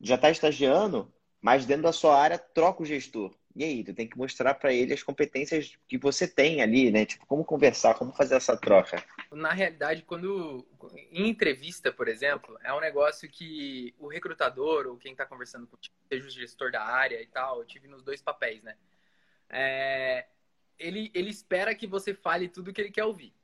já 0.00 0.16
está 0.16 0.30
estagiando, 0.30 1.10
mas 1.40 1.64
dentro 1.64 1.84
da 1.84 1.92
sua 1.92 2.20
área 2.20 2.38
troca 2.38 2.82
o 2.82 2.86
gestor. 2.86 3.34
E 3.56 3.64
aí, 3.64 3.82
tu 3.82 3.92
tem 3.94 4.06
que 4.06 4.18
mostrar 4.18 4.54
para 4.54 4.72
ele 4.72 4.92
as 4.92 5.02
competências 5.02 5.76
que 5.88 5.98
você 5.98 6.28
tem 6.28 6.62
ali, 6.62 6.92
né? 6.92 7.06
Tipo, 7.06 7.26
como 7.26 7.44
conversar, 7.44 7.94
como 7.94 8.12
fazer 8.12 8.36
essa 8.36 8.56
troca. 8.56 9.02
Na 9.32 9.52
realidade, 9.52 10.02
quando 10.02 10.64
em 11.10 11.28
entrevista, 11.28 11.90
por 11.90 12.06
exemplo, 12.06 12.56
é 12.62 12.72
um 12.72 12.80
negócio 12.80 13.28
que 13.28 13.94
o 13.98 14.06
recrutador 14.06 14.86
ou 14.86 14.98
quem 14.98 15.12
está 15.12 15.24
conversando 15.26 15.66
contigo, 15.66 15.96
seja 16.06 16.28
o 16.28 16.30
gestor 16.30 16.70
da 16.70 16.84
área 16.84 17.20
e 17.20 17.26
tal, 17.26 17.58
eu 17.58 17.64
tive 17.64 17.88
nos 17.88 18.02
dois 18.02 18.20
papéis, 18.20 18.62
né? 18.62 18.76
É, 19.50 20.26
ele, 20.78 21.10
ele 21.14 21.30
espera 21.30 21.74
que 21.74 21.86
você 21.86 22.14
fale 22.14 22.48
tudo 22.48 22.72
que 22.72 22.80
ele 22.80 22.90
quer 22.90 23.04
ouvir. 23.04 23.34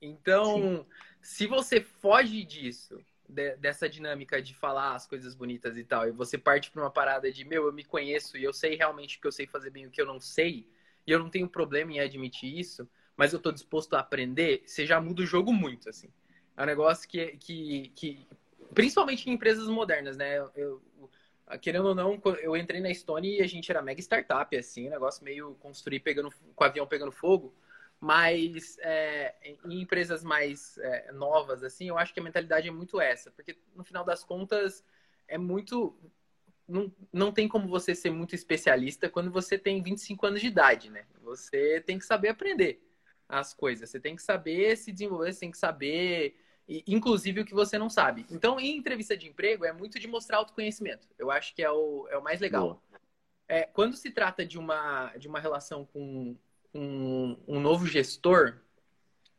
Então, 0.00 0.54
Sim. 0.54 0.86
se 1.20 1.46
você 1.46 1.80
foge 1.80 2.44
disso, 2.44 2.98
de, 3.28 3.56
dessa 3.56 3.88
dinâmica 3.88 4.42
de 4.42 4.54
falar 4.54 4.94
as 4.94 5.06
coisas 5.06 5.34
bonitas 5.34 5.76
e 5.76 5.84
tal, 5.84 6.08
e 6.08 6.10
você 6.10 6.36
parte 6.36 6.70
para 6.70 6.82
uma 6.82 6.90
parada 6.90 7.30
de, 7.30 7.44
meu, 7.44 7.66
eu 7.66 7.72
me 7.72 7.84
conheço 7.84 8.36
e 8.36 8.44
eu 8.44 8.52
sei 8.52 8.74
realmente 8.74 9.16
o 9.16 9.20
que 9.20 9.26
eu 9.26 9.32
sei 9.32 9.46
fazer 9.46 9.70
bem 9.70 9.84
e 9.84 9.86
o 9.86 9.90
que 9.90 10.00
eu 10.00 10.06
não 10.06 10.20
sei, 10.20 10.68
e 11.06 11.10
eu 11.10 11.18
não 11.18 11.30
tenho 11.30 11.48
problema 11.48 11.92
em 11.92 12.00
admitir 12.00 12.58
isso, 12.58 12.88
mas 13.16 13.32
eu 13.32 13.38
tô 13.38 13.52
disposto 13.52 13.94
a 13.94 14.00
aprender, 14.00 14.62
você 14.66 14.84
já 14.84 15.00
muda 15.00 15.22
o 15.22 15.26
jogo 15.26 15.52
muito, 15.52 15.88
assim. 15.88 16.08
É 16.56 16.62
um 16.62 16.66
negócio 16.66 17.08
que, 17.08 17.36
que, 17.38 17.92
que 17.94 18.26
principalmente 18.74 19.28
em 19.28 19.32
empresas 19.32 19.68
modernas, 19.68 20.16
né? 20.16 20.38
Eu, 20.38 20.50
eu, 20.54 20.82
querendo 21.58 21.88
ou 21.88 21.94
não, 21.94 22.20
eu 22.40 22.56
entrei 22.56 22.80
na 22.80 22.92
Stone 22.92 23.38
e 23.38 23.42
a 23.42 23.46
gente 23.46 23.70
era 23.70 23.82
mega 23.82 24.00
startup, 24.00 24.56
assim, 24.56 24.88
negócio 24.88 25.24
meio 25.24 25.54
construir 25.56 26.00
pegando, 26.00 26.30
com 26.54 26.64
o 26.64 26.66
avião 26.66 26.86
pegando 26.86 27.12
fogo. 27.12 27.54
Mas 28.00 28.78
é, 28.80 29.34
em 29.64 29.80
empresas 29.80 30.24
mais 30.24 30.76
é, 30.78 31.12
novas, 31.12 31.62
assim, 31.62 31.88
eu 31.88 31.96
acho 31.96 32.12
que 32.12 32.18
a 32.18 32.22
mentalidade 32.22 32.66
é 32.66 32.70
muito 32.70 33.00
essa. 33.00 33.30
Porque 33.30 33.56
no 33.76 33.84
final 33.84 34.04
das 34.04 34.24
contas, 34.24 34.84
é 35.28 35.38
muito. 35.38 35.96
Não, 36.66 36.92
não 37.12 37.32
tem 37.32 37.48
como 37.48 37.68
você 37.68 37.94
ser 37.94 38.10
muito 38.10 38.34
especialista 38.34 39.08
quando 39.08 39.30
você 39.30 39.58
tem 39.58 39.82
25 39.82 40.26
anos 40.26 40.40
de 40.40 40.48
idade, 40.48 40.90
né? 40.90 41.04
Você 41.22 41.80
tem 41.80 41.98
que 41.98 42.04
saber 42.04 42.28
aprender 42.28 42.82
as 43.28 43.54
coisas. 43.54 43.88
Você 43.88 44.00
tem 44.00 44.16
que 44.16 44.22
saber 44.22 44.76
se 44.76 44.92
desenvolver, 44.92 45.32
você 45.32 45.40
tem 45.40 45.50
que 45.50 45.58
saber, 45.58 46.36
inclusive, 46.68 47.40
o 47.40 47.44
que 47.44 47.54
você 47.54 47.78
não 47.78 47.90
sabe. 47.90 48.26
Então, 48.30 48.58
em 48.58 48.76
entrevista 48.76 49.16
de 49.16 49.28
emprego, 49.28 49.64
é 49.64 49.72
muito 49.72 49.98
de 49.98 50.06
mostrar 50.06 50.38
autoconhecimento. 50.38 51.08
Eu 51.18 51.30
acho 51.30 51.54
que 51.54 51.62
é 51.62 51.70
o, 51.70 52.06
é 52.08 52.16
o 52.16 52.22
mais 52.22 52.40
legal. 52.40 52.82
É, 53.48 53.64
quando 53.64 53.96
se 53.96 54.10
trata 54.10 54.46
de 54.46 54.58
uma, 54.58 55.14
de 55.16 55.28
uma 55.28 55.40
relação 55.40 55.84
com 55.84 56.36
um, 56.72 57.36
um 57.46 57.60
novo 57.60 57.86
gestor, 57.86 58.60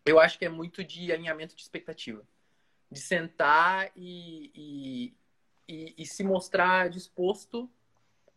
eu 0.06 0.20
acho 0.20 0.38
que 0.38 0.46
é 0.46 0.50
muito 0.50 0.84
de 0.84 1.12
alinhamento 1.12 1.56
de 1.56 1.62
expectativa. 1.62 2.24
De 2.92 3.00
sentar 3.00 3.92
e, 3.96 4.52
e, 4.54 5.14
e, 5.68 5.96
e 5.98 6.06
se 6.06 6.24
mostrar 6.24 6.90
disposto 6.90 7.70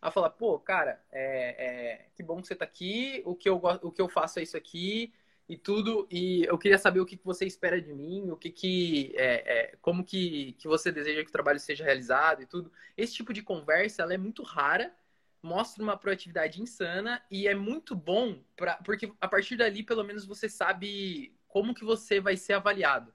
a 0.00 0.10
falar, 0.10 0.30
pô, 0.30 0.58
cara, 0.58 1.02
é, 1.10 1.66
é, 1.66 2.06
que 2.14 2.22
bom 2.22 2.40
que 2.40 2.46
você 2.46 2.52
está 2.52 2.64
aqui, 2.64 3.22
o 3.24 3.34
que, 3.34 3.48
eu, 3.48 3.60
o 3.82 3.90
que 3.90 4.00
eu 4.00 4.08
faço 4.08 4.38
é 4.38 4.42
isso 4.42 4.56
aqui, 4.56 5.12
e 5.48 5.56
tudo. 5.56 6.06
E 6.10 6.44
eu 6.44 6.58
queria 6.58 6.78
saber 6.78 7.00
o 7.00 7.06
que, 7.06 7.18
você 7.24 7.46
espera 7.46 7.80
de 7.80 7.92
mim, 7.92 8.30
o 8.30 8.36
que, 8.36 8.50
que 8.50 9.12
é, 9.16 9.58
é, 9.58 9.76
como 9.80 10.04
que, 10.04 10.52
que 10.58 10.66
você 10.66 10.90
deseja 10.90 11.22
que 11.22 11.28
o 11.28 11.32
trabalho 11.32 11.60
seja 11.60 11.84
realizado 11.84 12.42
e 12.42 12.46
tudo. 12.46 12.72
Esse 12.96 13.14
tipo 13.14 13.32
de 13.32 13.42
conversa 13.42 14.02
ela 14.02 14.14
é 14.14 14.18
muito 14.18 14.42
rara, 14.42 14.94
mostra 15.42 15.82
uma 15.82 15.96
proatividade 15.96 16.60
insana 16.60 17.22
e 17.30 17.46
é 17.46 17.54
muito 17.54 17.94
bom 17.94 18.42
para 18.56 18.76
porque 18.76 19.12
a 19.20 19.28
partir 19.28 19.56
dali 19.56 19.82
pelo 19.82 20.02
menos 20.02 20.24
você 20.24 20.48
sabe 20.48 21.36
como 21.46 21.74
que 21.74 21.84
você 21.84 22.20
vai 22.20 22.36
ser 22.36 22.54
avaliado, 22.54 23.14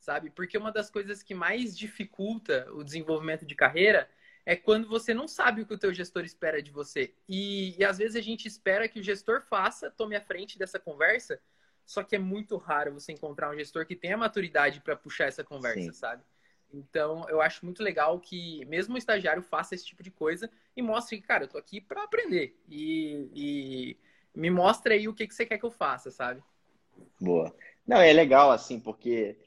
sabe? 0.00 0.30
Porque 0.30 0.58
uma 0.58 0.72
das 0.72 0.90
coisas 0.90 1.22
que 1.22 1.34
mais 1.34 1.78
dificulta 1.78 2.68
o 2.72 2.82
desenvolvimento 2.82 3.46
de 3.46 3.54
carreira 3.54 4.08
é 4.44 4.56
quando 4.56 4.88
você 4.88 5.12
não 5.12 5.28
sabe 5.28 5.60
o 5.60 5.66
que 5.66 5.74
o 5.74 5.78
teu 5.78 5.92
gestor 5.92 6.24
espera 6.24 6.62
de 6.62 6.70
você. 6.70 7.14
E, 7.28 7.78
e 7.78 7.84
às 7.84 7.98
vezes 7.98 8.16
a 8.16 8.20
gente 8.22 8.48
espera 8.48 8.88
que 8.88 8.98
o 8.98 9.02
gestor 9.02 9.42
faça, 9.42 9.90
tome 9.90 10.16
a 10.16 10.22
frente 10.22 10.58
dessa 10.58 10.78
conversa, 10.78 11.38
só 11.88 12.02
que 12.02 12.14
é 12.14 12.18
muito 12.18 12.58
raro 12.58 12.92
você 12.92 13.12
encontrar 13.12 13.50
um 13.50 13.56
gestor 13.56 13.86
que 13.86 13.96
tenha 13.96 14.14
maturidade 14.14 14.78
para 14.78 14.94
puxar 14.94 15.24
essa 15.24 15.42
conversa, 15.42 15.90
Sim. 15.90 15.92
sabe? 15.94 16.22
Então, 16.70 17.24
eu 17.30 17.40
acho 17.40 17.64
muito 17.64 17.82
legal 17.82 18.20
que 18.20 18.62
mesmo 18.66 18.94
o 18.94 18.98
estagiário 18.98 19.42
faça 19.42 19.74
esse 19.74 19.86
tipo 19.86 20.02
de 20.02 20.10
coisa 20.10 20.50
e 20.76 20.82
mostre 20.82 21.16
que, 21.18 21.26
cara, 21.26 21.44
eu 21.44 21.48
tô 21.48 21.56
aqui 21.56 21.80
para 21.80 22.02
aprender. 22.02 22.54
E, 22.68 23.30
e, 23.34 23.96
me 24.34 24.50
mostre 24.50 24.92
aí 24.92 25.08
o 25.08 25.14
que, 25.14 25.26
que 25.26 25.34
você 25.34 25.46
quer 25.46 25.56
que 25.56 25.64
eu 25.64 25.70
faça, 25.70 26.10
sabe? 26.10 26.42
Boa. 27.18 27.56
Não, 27.86 27.96
é 27.96 28.12
legal, 28.12 28.50
assim, 28.50 28.78
porque 28.78 29.38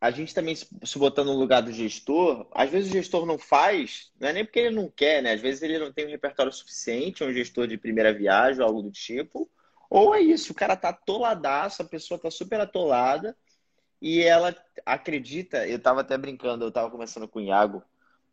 a 0.00 0.10
gente 0.10 0.34
também 0.34 0.56
se 0.56 0.98
botando 0.98 1.26
no 1.26 1.38
lugar 1.38 1.60
do 1.60 1.74
gestor, 1.74 2.48
às 2.52 2.70
vezes 2.70 2.88
o 2.88 2.94
gestor 2.94 3.26
não 3.26 3.36
faz, 3.36 4.10
não 4.18 4.30
é 4.30 4.32
nem 4.32 4.46
porque 4.46 4.60
ele 4.60 4.74
não 4.74 4.88
quer, 4.88 5.22
né? 5.22 5.34
Às 5.34 5.42
vezes 5.42 5.60
ele 5.60 5.78
não 5.78 5.92
tem 5.92 6.06
um 6.06 6.10
repertório 6.10 6.50
suficiente, 6.50 7.22
é 7.22 7.26
um 7.26 7.34
gestor 7.34 7.66
de 7.66 7.76
primeira 7.76 8.14
viagem 8.14 8.62
ou 8.62 8.66
algo 8.66 8.80
do 8.80 8.90
tipo, 8.90 9.46
ou 9.90 10.14
é 10.14 10.20
isso, 10.20 10.52
o 10.52 10.54
cara 10.54 10.76
tá 10.76 10.90
atoladaço, 10.90 11.82
a 11.82 11.84
pessoa 11.84 12.20
tá 12.20 12.30
super 12.30 12.60
atolada 12.60 13.36
e 14.00 14.22
ela 14.22 14.56
acredita, 14.86 15.66
eu 15.66 15.78
tava 15.80 16.00
até 16.00 16.16
brincando, 16.16 16.64
eu 16.64 16.72
tava 16.72 16.90
conversando 16.90 17.28
com 17.28 17.40
o 17.40 17.42
Iago, 17.42 17.82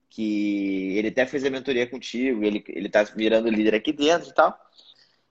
que 0.10 0.96
ele 0.98 1.10
até 1.10 1.26
fez 1.26 1.44
a 1.44 1.50
mentoria 1.50 1.90
contigo, 1.90 2.44
ele, 2.44 2.64
ele 2.70 2.88
tá 2.88 3.04
virando 3.04 3.50
líder 3.50 3.76
aqui 3.76 3.92
dentro 3.92 4.30
e 4.30 4.34
tal. 4.34 4.58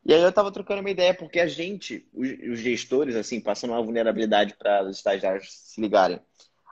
E 0.05 0.15
aí 0.15 0.21
eu 0.21 0.33
tava 0.33 0.53
trocando 0.53 0.81
uma 0.81 0.91
ideia, 0.91 1.15
porque 1.15 1.41
a 1.41 1.47
gente, 1.47 2.07
os, 2.13 2.29
os 2.53 2.61
gestores, 2.61 3.17
assim, 3.17 3.41
passando 3.41 3.71
uma 3.71 3.83
vulnerabilidade 3.83 4.55
para 4.57 4.85
os 4.85 4.99
estagiários 4.99 5.51
se 5.51 5.81
ligarem. 5.81 6.21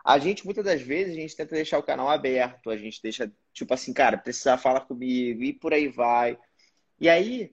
A 0.05 0.19
gente, 0.19 0.45
muitas 0.45 0.65
das 0.65 0.83
vezes, 0.83 1.17
a 1.17 1.21
gente 1.21 1.35
tenta 1.35 1.55
deixar 1.55 1.79
o 1.79 1.83
canal 1.83 2.11
aberto, 2.11 2.71
a 2.71 2.77
gente 2.77 3.01
deixa, 3.03 3.33
tipo 3.53 3.73
assim, 3.73 3.93
cara, 3.93 4.19
precisar 4.19 4.59
falar 4.59 4.83
comigo, 4.83 5.43
e 5.43 5.53
por 5.53 5.73
aí 5.73 5.89
vai. 5.89 6.39
E 7.01 7.09
aí, 7.09 7.53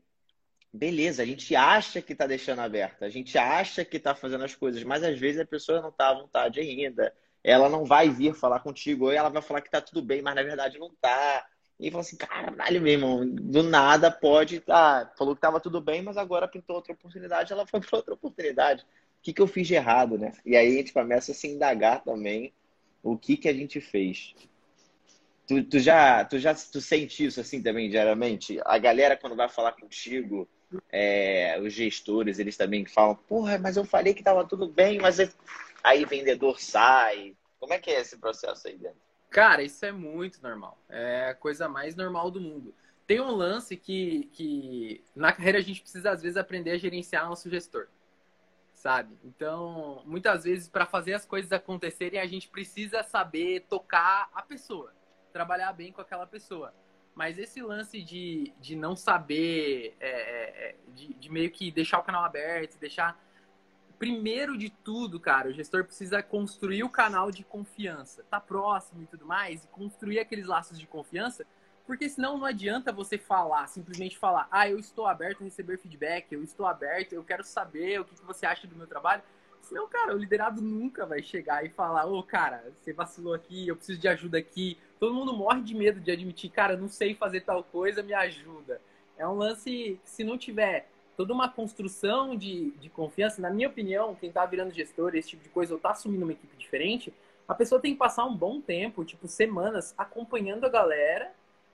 beleza, 0.73 1.23
a 1.23 1.25
gente 1.25 1.55
acha 1.55 2.01
que 2.01 2.13
está 2.13 2.25
deixando 2.25 2.59
aberto, 2.59 3.03
a 3.03 3.09
gente 3.09 3.37
acha 3.37 3.83
que 3.83 3.97
está 3.97 4.15
fazendo 4.15 4.43
as 4.43 4.55
coisas, 4.55 4.83
mas 4.83 5.03
às 5.03 5.19
vezes 5.19 5.41
a 5.41 5.45
pessoa 5.45 5.81
não 5.81 5.89
está 5.89 6.09
à 6.09 6.13
vontade 6.13 6.59
ainda. 6.59 7.13
Ela 7.43 7.67
não 7.69 7.85
vai 7.85 8.09
vir 8.09 8.33
falar 8.35 8.59
contigo, 8.59 9.05
ou 9.05 9.11
ela 9.11 9.29
vai 9.29 9.41
falar 9.41 9.61
que 9.61 9.67
está 9.67 9.81
tudo 9.81 10.01
bem, 10.01 10.21
mas 10.21 10.35
na 10.35 10.43
verdade 10.43 10.79
não 10.79 10.87
está. 10.87 11.45
E 11.79 11.89
fala 11.89 12.01
assim, 12.01 12.15
caralho, 12.15 12.81
meu 12.81 12.93
irmão, 12.93 13.27
do 13.27 13.63
nada 13.63 14.11
pode. 14.11 14.59
tá 14.59 15.11
falou 15.17 15.35
que 15.35 15.39
estava 15.39 15.59
tudo 15.59 15.81
bem, 15.81 16.01
mas 16.03 16.15
agora 16.17 16.47
pintou 16.47 16.75
outra 16.75 16.93
oportunidade, 16.93 17.51
ela 17.51 17.65
foi 17.65 17.81
para 17.81 17.97
outra 17.97 18.13
oportunidade. 18.13 18.83
O 18.83 19.23
que, 19.23 19.33
que 19.33 19.41
eu 19.41 19.47
fiz 19.47 19.67
de 19.67 19.73
errado, 19.73 20.17
né? 20.17 20.31
E 20.45 20.55
aí 20.55 20.67
a 20.67 20.77
gente 20.77 20.93
começa 20.93 21.31
a 21.31 21.35
se 21.35 21.47
indagar 21.47 22.03
também 22.03 22.53
o 23.03 23.17
que, 23.17 23.35
que 23.35 23.49
a 23.49 23.53
gente 23.53 23.81
fez. 23.81 24.35
Tu, 25.47 25.63
tu, 25.63 25.79
já, 25.79 26.23
tu 26.23 26.39
já 26.39 26.53
tu 26.53 26.79
sente 26.79 27.25
isso 27.25 27.41
assim 27.41 27.61
também 27.61 27.89
diariamente? 27.89 28.59
A 28.63 28.77
galera, 28.77 29.17
quando 29.17 29.35
vai 29.35 29.49
falar 29.49 29.73
contigo, 29.73 30.47
é, 30.91 31.59
os 31.61 31.73
gestores, 31.73 32.39
eles 32.39 32.57
também 32.57 32.85
falam, 32.85 33.15
porra, 33.15 33.57
mas 33.57 33.77
eu 33.77 33.85
falei 33.85 34.13
que 34.13 34.23
tava 34.23 34.45
tudo 34.45 34.67
bem, 34.67 34.99
mas 34.99 35.17
aí 35.83 36.05
vendedor 36.05 36.59
sai. 36.59 37.35
Como 37.59 37.73
é 37.73 37.79
que 37.79 37.91
é 37.91 37.99
esse 37.99 38.17
processo 38.17 38.67
aí 38.67 38.77
dentro? 38.77 38.99
Cara, 39.29 39.63
isso 39.63 39.85
é 39.85 39.91
muito 39.91 40.41
normal. 40.43 40.77
É 40.89 41.29
a 41.29 41.35
coisa 41.35 41.69
mais 41.69 41.95
normal 41.95 42.29
do 42.29 42.41
mundo. 42.41 42.73
Tem 43.07 43.19
um 43.21 43.31
lance 43.31 43.77
que, 43.77 44.29
que 44.33 45.03
na 45.15 45.31
carreira 45.31 45.59
a 45.59 45.61
gente 45.61 45.81
precisa, 45.81 46.11
às 46.11 46.21
vezes, 46.21 46.37
aprender 46.37 46.71
a 46.71 46.77
gerenciar 46.77 47.27
nosso 47.27 47.49
gestor. 47.49 47.87
Sabe? 48.73 49.15
Então, 49.23 50.01
muitas 50.05 50.43
vezes, 50.43 50.67
para 50.67 50.85
fazer 50.85 51.13
as 51.13 51.25
coisas 51.25 51.51
acontecerem, 51.51 52.19
a 52.19 52.25
gente 52.25 52.47
precisa 52.47 53.03
saber 53.03 53.65
tocar 53.69 54.29
a 54.33 54.41
pessoa, 54.41 54.93
trabalhar 55.31 55.71
bem 55.71 55.91
com 55.91 56.01
aquela 56.01 56.25
pessoa. 56.25 56.73
Mas 57.13 57.38
esse 57.38 57.62
lance 57.62 58.01
de, 58.01 58.53
de 58.60 58.75
não 58.75 58.96
saber, 58.96 59.96
é, 60.00 60.10
é, 60.10 60.70
é, 60.70 60.75
de, 60.96 61.13
de 61.13 61.30
meio 61.30 61.51
que 61.51 61.70
deixar 61.72 62.00
o 62.00 62.03
canal 62.03 62.24
aberto, 62.24 62.80
deixar. 62.80 63.20
Primeiro 64.00 64.58
de 64.58 64.70
tudo, 64.70 65.20
cara, 65.20 65.50
o 65.50 65.53
gestor 65.53 65.84
precisa 65.84 66.24
construir 66.24 66.84
o 66.84 66.89
canal 66.89 67.30
de 67.30 67.44
confiança, 67.44 68.24
tá 68.32 68.39
próximo 68.39 69.03
e 69.03 69.06
tudo 69.06 69.25
mais, 69.25 69.63
e 69.63 69.68
construir 69.68 70.20
aqueles 70.20 70.48
laços 70.48 70.80
de 70.80 70.88
confiança, 70.88 71.46
porque 71.86 72.10
senão 72.10 72.38
não 72.38 72.46
adianta 72.46 72.91
você 72.91 73.18
falar, 73.18 73.68
simplesmente 73.68 74.18
falar, 74.18 74.48
ah, 74.50 74.68
eu 74.68 74.80
estou 74.80 75.06
aberto 75.06 75.41
a 75.41 75.44
receber 75.44 75.77
feedback, 75.77 76.32
eu 76.32 76.44
estou 76.44 76.65
aberto, 76.65 77.13
eu 77.13 77.24
quero 77.24 77.44
saber 77.44 78.00
o 78.00 78.06
que, 78.06 78.15
que 78.15 78.25
você 78.25 78.46
acha 78.46 78.65
do 78.65 78.75
meu 78.75 78.88
trabalho. 78.88 79.22
Senão, 79.62 79.88
cara, 79.88 80.15
o 80.15 80.18
liderado 80.18 80.62
nunca 80.62 81.06
vai 81.06 81.22
chegar 81.22 81.63
e 81.63 81.70
falar, 81.70 82.06
ô, 82.08 82.18
oh, 82.18 82.24
cara, 82.24 82.72
você 82.75 82.91
vacilou 82.91 83.34
aqui, 83.34 83.68
eu 83.68 83.75
preciso 83.75 84.00
de 84.00 84.08
ajuda 84.08 84.38
aqui, 84.38 84.77
todo 85.01 85.15
mundo 85.15 85.34
morre 85.34 85.63
de 85.63 85.74
medo 85.74 86.00
de 86.00 86.12
admitir, 86.12 86.51
cara, 86.51 86.77
não 86.77 86.88
sei 86.88 87.15
fazer 87.15 87.41
tal 87.41 87.63
coisa, 87.63 88.03
me 88.03 88.13
ajuda. 88.13 88.79
É 89.17 89.27
um 89.27 89.34
lance 89.34 89.63
que, 89.63 90.00
se 90.05 90.24
não 90.24 90.38
tiver 90.38 90.88
toda 91.17 91.34
uma 91.34 91.50
construção 91.50 92.36
de, 92.36 92.70
de 92.79 92.88
confiança, 92.88 93.41
na 93.41 93.50
minha 93.50 93.67
opinião, 93.67 94.13
quem 94.13 94.31
tá 94.31 94.46
virando 94.46 94.72
gestor, 94.72 95.15
esse 95.15 95.29
tipo 95.29 95.41
de 95.41 95.50
coisa, 95.50 95.74
ou 95.74 95.79
tá 95.79 95.89
assumindo 95.89 96.24
uma 96.24 96.34
equipe 96.34 96.55
diferente, 96.55 97.12
a 97.48 97.55
pessoa 97.55 97.81
tem 97.81 97.93
que 97.93 97.98
passar 97.98 98.25
um 98.25 98.36
bom 98.38 98.62
tempo, 98.62 99.03
tipo 99.03 99.27
semanas, 99.27 99.91
acompanhando 99.98 100.65
a 100.65 100.70
galera, 100.70 101.31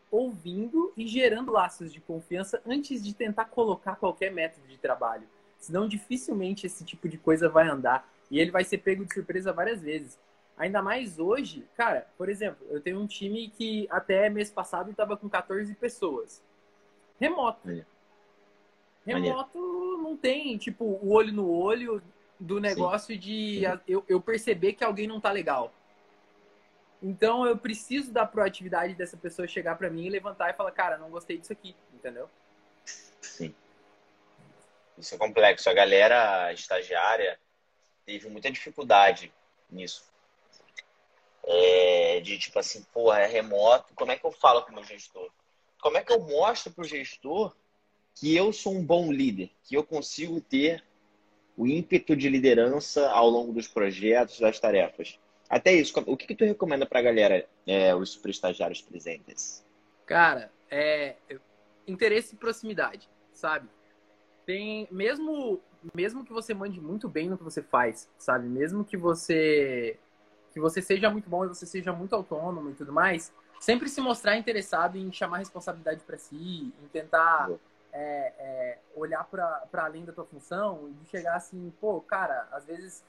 ouvindo 0.10 0.94
e 0.96 1.06
gerando 1.06 1.52
laços 1.52 1.92
de 1.92 2.00
confiança 2.00 2.62
antes 2.66 3.04
de 3.04 3.14
tentar 3.14 3.46
colocar 3.46 3.98
qualquer 3.98 4.32
método 4.32 4.66
de 4.70 4.78
trabalho. 4.78 5.28
Senão, 5.60 5.86
dificilmente 5.86 6.66
esse 6.66 6.86
tipo 6.86 7.10
de 7.10 7.18
coisa 7.18 7.50
vai 7.50 7.68
andar. 7.68 8.10
E 8.32 8.40
ele 8.40 8.52
vai 8.52 8.64
ser 8.64 8.78
pego 8.78 9.06
de 9.06 9.14
surpresa 9.14 9.52
várias 9.52 9.82
vezes. 9.82 10.18
Ainda 10.58 10.82
mais 10.82 11.20
hoje, 11.20 11.68
cara, 11.76 12.08
por 12.18 12.30
exemplo, 12.30 12.66
eu 12.72 12.82
tenho 12.82 13.00
um 13.00 13.06
time 13.06 13.50
que 13.50 13.88
até 13.92 14.28
mês 14.28 14.50
passado 14.50 14.90
estava 14.90 15.16
com 15.16 15.30
14 15.30 15.74
pessoas. 15.76 16.44
Remoto. 17.20 17.86
Remoto 19.06 20.00
não 20.02 20.18
tem, 20.18 20.58
tipo, 20.58 20.84
o 20.84 21.12
olho 21.12 21.32
no 21.32 21.50
olho 21.50 22.02
do 22.40 22.60
negócio 22.60 23.14
Sim. 23.14 23.20
de 23.20 23.60
Sim. 23.60 23.82
Eu, 23.88 24.04
eu 24.08 24.20
perceber 24.20 24.74
que 24.74 24.84
alguém 24.84 25.08
não 25.08 25.22
tá 25.22 25.32
legal. 25.32 25.72
Então 27.02 27.46
eu 27.46 27.56
preciso 27.56 28.12
da 28.12 28.26
proatividade 28.26 28.96
dessa 28.96 29.16
pessoa 29.16 29.48
chegar 29.48 29.78
para 29.78 29.90
mim 29.90 30.08
e 30.08 30.10
levantar 30.10 30.50
e 30.50 30.54
falar, 30.54 30.72
cara, 30.72 30.98
não 30.98 31.12
gostei 31.12 31.38
disso 31.38 31.54
aqui, 31.54 31.76
entendeu? 31.94 32.28
Sim. 33.22 33.54
Isso 34.98 35.14
é 35.14 35.18
complexo. 35.18 35.70
A 35.70 35.74
galera 35.74 36.52
estagiária 36.52 37.40
teve 38.06 38.28
muita 38.28 38.50
dificuldade 38.50 39.32
nisso. 39.70 40.04
É, 41.50 42.20
de 42.20 42.38
tipo 42.38 42.60
assim, 42.60 42.86
pô, 42.94 43.14
é 43.14 43.26
remoto, 43.26 43.94
como 43.96 44.12
é 44.12 44.18
que 44.18 44.26
eu 44.26 44.32
falo 44.32 44.64
com 44.64 44.72
o 44.72 44.76
meu 44.76 44.84
gestor? 44.84 45.32
Como 45.82 45.98
é 45.98 46.04
que 46.04 46.12
eu 46.12 46.20
mostro 46.20 46.74
para 46.74 46.82
o 46.82 46.88
gestor 46.88 47.56
que 48.14 48.36
eu 48.36 48.52
sou 48.52 48.74
um 48.74 48.84
bom 48.84 49.12
líder, 49.12 49.50
que 49.64 49.76
eu 49.76 49.84
consigo 49.84 50.42
ter 50.42 50.84
o 51.56 51.66
ímpeto 51.66 52.16
de 52.16 52.28
liderança 52.28 53.10
ao 53.10 53.30
longo 53.30 53.54
dos 53.54 53.68
projetos, 53.68 54.40
das 54.40 54.60
tarefas? 54.60 55.18
Até 55.50 55.74
isso, 55.74 55.98
o 56.06 56.18
que, 56.18 56.28
que 56.28 56.36
tu 56.36 56.44
recomenda 56.44 56.86
para 56.86 57.00
a 57.00 57.04
galera, 57.04 57.48
é, 57.66 57.96
os 57.96 58.10
super 58.10 58.30
estagiários 58.30 58.82
presentes? 58.82 59.66
Cara, 60.06 60.52
é 60.70 61.16
interesse 61.88 62.36
e 62.36 62.38
proximidade, 62.38 63.10
sabe? 63.32 63.70
Tem 64.46 64.88
mesmo 64.92 65.62
mesmo 65.94 66.26
que 66.26 66.34
você 66.34 66.54
mande 66.54 66.82
muito 66.82 67.08
bem 67.08 67.30
no 67.30 67.38
que 67.38 67.44
você 67.44 67.62
faz, 67.62 68.10
sabe? 68.18 68.48
Mesmo 68.48 68.84
que 68.84 68.98
você 68.98 69.98
que 70.58 70.62
você 70.62 70.82
seja 70.82 71.08
muito 71.12 71.30
bom 71.30 71.46
e 71.46 71.50
você 71.50 71.68
seja 71.68 71.94
muito 71.94 72.16
autônomo 72.16 72.72
e 72.72 72.74
tudo 72.74 72.92
mais, 72.92 73.32
sempre 73.60 73.88
se 73.88 74.02
mostrar 74.02 74.36
interessado 74.38 74.98
em 74.98 75.12
chamar 75.12 75.38
responsabilidade 75.38 76.04
para 76.04 76.18
si, 76.18 76.74
em 76.84 76.88
tentar 76.92 77.52
é, 77.94 78.34
é, 78.40 78.80
olhar 78.96 79.24
para 79.26 79.68
além 79.74 80.04
da 80.04 80.12
tua 80.12 80.26
função 80.26 80.90
e 80.90 81.06
chegar 81.06 81.36
assim, 81.36 81.72
pô, 81.80 82.02
cara, 82.02 82.48
às 82.52 82.66
vezes 82.66 83.04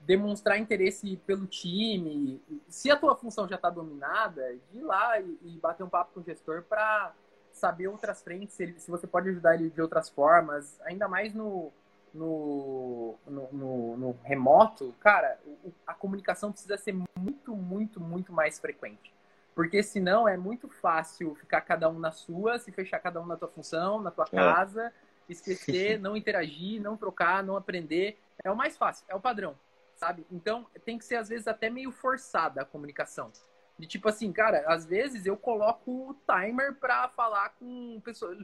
demonstrar 0.00 0.58
interesse 0.58 1.16
pelo 1.18 1.46
time. 1.46 2.42
Se 2.66 2.90
a 2.90 2.96
tua 2.96 3.14
função 3.14 3.46
já 3.46 3.54
está 3.54 3.70
dominada, 3.70 4.42
de 4.72 4.78
ir 4.78 4.82
lá 4.82 5.20
e, 5.20 5.38
e, 5.42 5.58
bater 5.60 5.84
um 5.84 5.88
papo 5.88 6.14
com 6.14 6.20
o 6.20 6.24
gestor 6.24 6.64
para 6.64 7.14
saber 7.52 7.86
outras 7.86 8.20
frentes, 8.20 8.56
se, 8.56 8.64
ele, 8.64 8.80
se 8.80 8.90
você 8.90 9.06
pode 9.06 9.28
ajudar 9.28 9.54
ele 9.54 9.70
de 9.70 9.80
outras 9.80 10.08
formas, 10.08 10.80
ainda 10.80 11.06
mais 11.06 11.32
no, 11.32 11.72
no, 12.14 13.18
no, 13.26 13.48
no, 13.52 13.96
no 13.96 14.18
remoto, 14.22 14.94
cara, 15.00 15.38
a 15.86 15.94
comunicação 15.94 16.52
precisa 16.52 16.76
ser 16.76 16.94
muito, 17.16 17.54
muito, 17.54 18.00
muito 18.00 18.32
mais 18.32 18.58
frequente. 18.58 19.12
Porque 19.54 19.82
senão 19.82 20.26
é 20.26 20.36
muito 20.36 20.68
fácil 20.68 21.34
ficar 21.34 21.60
cada 21.62 21.88
um 21.88 21.98
na 21.98 22.10
sua, 22.10 22.58
se 22.58 22.72
fechar 22.72 22.98
cada 22.98 23.20
um 23.20 23.26
na 23.26 23.36
tua 23.36 23.48
função, 23.48 24.00
na 24.00 24.10
tua 24.10 24.26
é. 24.32 24.36
casa, 24.36 24.92
esquecer, 25.28 25.98
não 26.00 26.16
interagir, 26.16 26.80
não 26.80 26.96
trocar, 26.96 27.42
não 27.42 27.56
aprender. 27.56 28.18
É 28.42 28.50
o 28.50 28.56
mais 28.56 28.76
fácil, 28.76 29.04
é 29.08 29.14
o 29.14 29.20
padrão, 29.20 29.58
sabe? 29.94 30.26
Então 30.30 30.66
tem 30.84 30.98
que 30.98 31.04
ser 31.04 31.16
às 31.16 31.28
vezes 31.28 31.46
até 31.46 31.68
meio 31.68 31.92
forçada 31.92 32.62
a 32.62 32.64
comunicação. 32.64 33.30
De 33.78 33.86
tipo 33.86 34.08
assim, 34.08 34.32
cara, 34.32 34.64
às 34.66 34.86
vezes 34.86 35.26
eu 35.26 35.36
coloco 35.36 36.10
o 36.10 36.16
timer 36.26 36.74
para 36.74 37.08
falar 37.08 37.50
com 37.58 38.00
pessoas, 38.00 38.38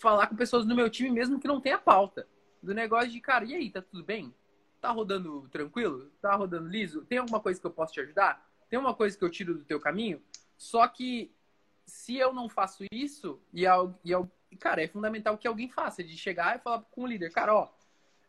falar 0.00 0.28
com 0.28 0.36
pessoas 0.36 0.64
no 0.64 0.74
meu 0.74 0.90
time 0.90 1.10
mesmo 1.10 1.40
que 1.40 1.48
não 1.48 1.60
tenha 1.60 1.78
pauta 1.78 2.26
do 2.66 2.74
negócio 2.74 3.10
de, 3.10 3.20
cara, 3.20 3.44
e 3.44 3.54
aí, 3.54 3.70
tá 3.70 3.80
tudo 3.80 4.04
bem? 4.04 4.34
Tá 4.80 4.90
rodando 4.90 5.48
tranquilo? 5.50 6.10
Tá 6.20 6.34
rodando 6.34 6.68
liso? 6.68 7.04
Tem 7.04 7.18
alguma 7.18 7.40
coisa 7.40 7.60
que 7.60 7.66
eu 7.66 7.70
posso 7.70 7.92
te 7.92 8.00
ajudar? 8.00 8.44
Tem 8.68 8.78
uma 8.78 8.92
coisa 8.92 9.16
que 9.16 9.24
eu 9.24 9.30
tiro 9.30 9.54
do 9.54 9.64
teu 9.64 9.80
caminho? 9.80 10.20
Só 10.58 10.86
que 10.88 11.32
se 11.86 12.16
eu 12.16 12.32
não 12.32 12.48
faço 12.48 12.84
isso, 12.90 13.40
e, 13.54 13.64
e 13.64 14.56
cara, 14.56 14.82
é 14.82 14.88
fundamental 14.88 15.38
que 15.38 15.46
alguém 15.46 15.68
faça, 15.68 16.02
de 16.02 16.16
chegar 16.18 16.56
e 16.56 16.58
falar 16.58 16.82
com 16.90 17.04
o 17.04 17.06
líder, 17.06 17.30
cara, 17.30 17.54
ó, 17.54 17.68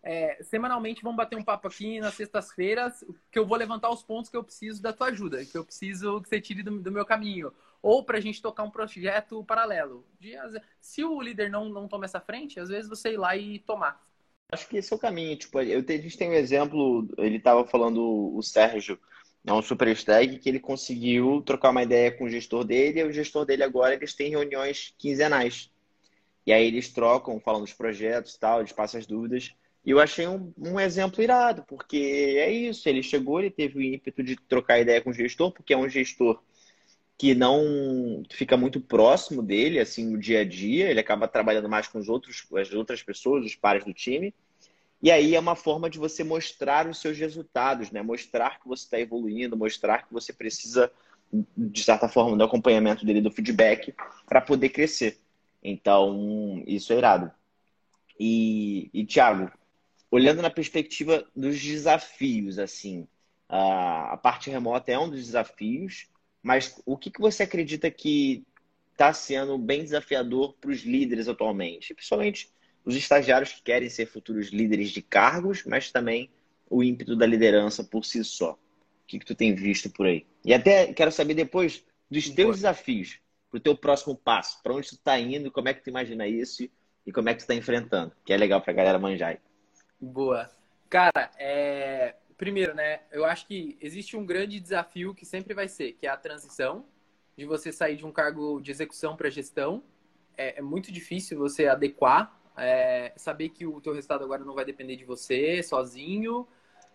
é, 0.04 0.42
semanalmente 0.44 1.02
vamos 1.02 1.18
bater 1.18 1.36
um 1.36 1.44
papo 1.44 1.68
aqui 1.68 2.00
nas 2.00 2.14
sextas-feiras, 2.14 3.04
que 3.32 3.40
eu 3.40 3.46
vou 3.46 3.58
levantar 3.58 3.90
os 3.90 4.04
pontos 4.04 4.30
que 4.30 4.38
eu 4.38 4.44
preciso 4.44 4.82
da 4.82 4.94
tua 4.94 5.08
ajuda, 5.08 5.44
que 5.44 5.58
eu 5.58 5.66
preciso 5.66 6.22
que 6.22 6.30
você 6.30 6.40
tire 6.40 6.62
do, 6.62 6.80
do 6.80 6.92
meu 6.92 7.06
caminho. 7.06 7.52
Ou 7.82 8.04
para 8.04 8.18
a 8.18 8.22
gente 8.22 8.42
tocar 8.42 8.64
um 8.64 8.72
projeto 8.72 9.44
paralelo. 9.44 10.06
De, 10.20 10.34
se 10.80 11.04
o 11.04 11.22
líder 11.22 11.50
não, 11.50 11.70
não 11.70 11.88
toma 11.88 12.06
essa 12.06 12.20
frente, 12.20 12.60
às 12.60 12.70
vezes 12.70 12.90
você 12.90 13.14
ir 13.14 13.18
lá 13.18 13.36
e 13.36 13.60
tomar. 13.60 14.07
Acho 14.52 14.68
que 14.70 14.78
esse 14.78 14.94
é 14.94 14.96
o 14.96 15.00
caminho. 15.00 15.36
Tipo, 15.38 15.62
eu 15.62 15.84
a 15.88 15.92
gente 15.92 16.18
tem 16.18 16.30
um 16.30 16.34
exemplo, 16.34 17.08
ele 17.18 17.38
estava 17.38 17.66
falando, 17.66 18.36
o 18.36 18.42
Sérgio, 18.42 18.98
é 19.46 19.54
um 19.54 19.62
super 19.62 19.88
stag, 19.90 20.40
que 20.40 20.50
ele 20.50 20.60
conseguiu 20.60 21.42
trocar 21.42 21.70
uma 21.70 21.84
ideia 21.84 22.12
com 22.12 22.26
o 22.26 22.30
gestor 22.30 22.64
dele, 22.64 23.00
e 23.00 23.04
o 23.04 23.14
gestor 23.14 23.46
dele 23.46 23.64
agora, 23.64 23.94
eles 23.94 24.14
têm 24.14 24.30
reuniões 24.30 24.94
quinzenais. 24.98 25.72
E 26.46 26.54
aí 26.54 26.66
eles 26.66 26.90
trocam, 26.90 27.40
falam 27.40 27.62
dos 27.62 27.74
projetos 27.74 28.36
e 28.36 28.40
tal, 28.40 28.60
eles 28.60 28.72
passam 28.72 29.00
as 29.00 29.06
dúvidas. 29.06 29.54
E 29.86 29.92
eu 29.92 30.00
achei 30.00 30.28
um, 30.28 30.54
um 30.58 30.80
exemplo 30.80 31.22
irado, 31.22 31.64
porque 31.68 32.36
é 32.38 32.52
isso, 32.52 32.88
ele 32.88 33.04
chegou, 33.04 33.40
ele 33.40 33.50
teve 33.50 33.78
o 33.78 33.82
ímpeto 33.82 34.24
de 34.24 34.36
trocar 34.36 34.80
ideia 34.80 35.02
com 35.02 35.10
o 35.10 35.14
gestor, 35.14 35.52
porque 35.52 35.74
é 35.74 35.78
um 35.78 35.90
gestor 35.90 36.42
que 37.18 37.34
não 37.34 38.24
fica 38.30 38.56
muito 38.56 38.80
próximo 38.80 39.42
dele, 39.42 39.80
assim, 39.80 40.06
no 40.06 40.20
dia 40.20 40.42
a 40.42 40.46
dia. 40.46 40.90
Ele 40.90 41.00
acaba 41.00 41.28
trabalhando 41.28 41.68
mais 41.68 41.88
com 41.88 41.98
os 41.98 42.08
outros, 42.08 42.46
as 42.56 42.72
outras 42.74 43.02
pessoas, 43.02 43.44
os 43.44 43.56
pares 43.56 43.84
do 43.84 43.94
time. 43.94 44.34
E 45.02 45.12
aí 45.12 45.36
é 45.36 45.40
uma 45.40 45.56
forma 45.56 45.90
de 45.90 45.98
você 45.98 46.24
mostrar 46.24 46.88
os 46.88 47.00
seus 47.00 47.18
resultados, 47.18 47.92
né? 47.92 48.02
Mostrar 48.02 48.60
que 48.60 48.68
você 48.68 48.84
está 48.84 49.00
evoluindo, 49.00 49.58
mostrar 49.58 50.06
que 50.08 50.14
você 50.14 50.32
precisa, 50.32 50.92
de 51.32 51.84
certa 51.84 52.08
forma, 52.08 52.38
do 52.38 52.44
acompanhamento 52.44 53.06
dele, 53.06 53.22
do 53.22 53.32
feedback, 53.32 53.94
para 54.28 54.42
poder 54.42 54.70
crescer. 54.70 55.20
Então, 55.64 56.64
isso 56.68 56.94
é 56.94 56.98
irado. 56.98 57.32
E, 58.20 58.90
e 58.94 59.06
Thiago, 59.06 59.52
olhando 60.10 60.42
na 60.42 60.50
perspectiva 60.50 61.28
dos 61.36 61.60
desafios, 61.60 62.58
assim, 62.60 63.08
a, 63.50 64.14
a 64.14 64.18
parte 64.18 64.50
remota 64.50 64.92
é 64.92 65.00
um 65.00 65.10
dos 65.10 65.26
desafios, 65.26 66.08
mas 66.42 66.82
o 66.86 66.98
que, 66.98 67.12
que 67.12 67.20
você 67.20 67.44
acredita 67.44 67.90
que 67.92 68.44
está 68.92 69.14
sendo 69.14 69.58
bem 69.58 69.84
desafiador 69.84 70.54
para 70.60 70.72
os 70.72 70.82
líderes 70.84 71.28
atualmente? 71.28 71.94
Principalmente 71.94 72.50
os 72.84 72.96
estagiários 72.96 73.52
que 73.52 73.62
querem 73.62 73.90
ser 73.90 74.06
futuros 74.06 74.48
líderes 74.48 74.92
de 74.92 75.02
cargos, 75.02 75.64
mas 75.66 75.92
também 75.92 76.30
o 76.70 76.84
ímpeto 76.84 77.16
da 77.16 77.26
liderança 77.26 77.84
por 77.84 78.06
si 78.06 78.24
só. 78.24 78.54
O 78.54 79.08
que, 79.08 79.20
que 79.20 79.26
tu 79.26 79.36
tem 79.36 79.54
visto 79.54 79.90
por 79.90 80.06
aí? 80.06 80.26
E 80.44 80.54
até 80.54 80.94
quero 80.94 81.12
saber 81.12 81.34
depois 81.34 81.84
dos 82.10 82.30
teus 82.30 82.58
desafios 82.58 83.20
para 83.50 83.58
o 83.58 83.62
teu 83.62 83.76
próximo 83.76 84.16
passo. 84.16 84.62
Para 84.62 84.74
onde 84.74 84.90
tu 84.90 84.96
está 84.96 85.20
indo, 85.20 85.52
como 85.52 85.70
é 85.70 85.74
que 85.74 85.84
tu 85.84 85.90
imagina 85.90 86.28
isso 86.28 86.70
e 87.06 87.12
como 87.12 87.30
é 87.30 87.34
que 87.34 87.40
tu 87.40 87.42
está 87.42 87.56
enfrentando. 87.56 88.14
Que 88.26 88.34
é 88.34 88.38
legal 88.38 88.62
para 88.62 88.72
a 88.72 88.76
galera 88.76 89.00
manjar 89.00 89.32
aí. 89.32 89.38
Boa. 90.00 90.50
Cara, 90.90 91.32
é 91.38 92.16
primeiro, 92.38 92.74
né? 92.76 93.02
Eu 93.12 93.26
acho 93.26 93.48
que 93.48 93.78
existe 93.82 94.16
um 94.16 94.26
grande 94.26 94.60
desafio 94.60 95.14
que 95.14 95.26
sempre 95.26 95.54
vai 95.54 95.68
ser, 95.68 95.94
que 95.94 96.06
é 96.06 96.10
a 96.10 96.18
transição 96.18 96.86
de 97.36 97.46
você 97.46 97.72
sair 97.72 97.96
de 97.96 98.06
um 98.06 98.12
cargo 98.12 98.62
de 98.62 98.72
execução 98.72 99.16
para 99.16 99.30
gestão. 99.30 99.84
É, 100.38 100.60
é, 100.60 100.62
muito 100.62 100.92
difícil 100.92 101.38
você 101.38 101.68
adequar, 101.68 102.40
é, 102.56 103.12
saber 103.16 103.50
que 103.50 103.66
o 103.66 103.82
teu 103.82 103.94
resultado 103.94 104.24
agora 104.24 104.44
não 104.44 104.54
vai 104.54 104.66
depender 104.66 104.96
de 104.96 105.04
você 105.04 105.62
sozinho, 105.64 106.48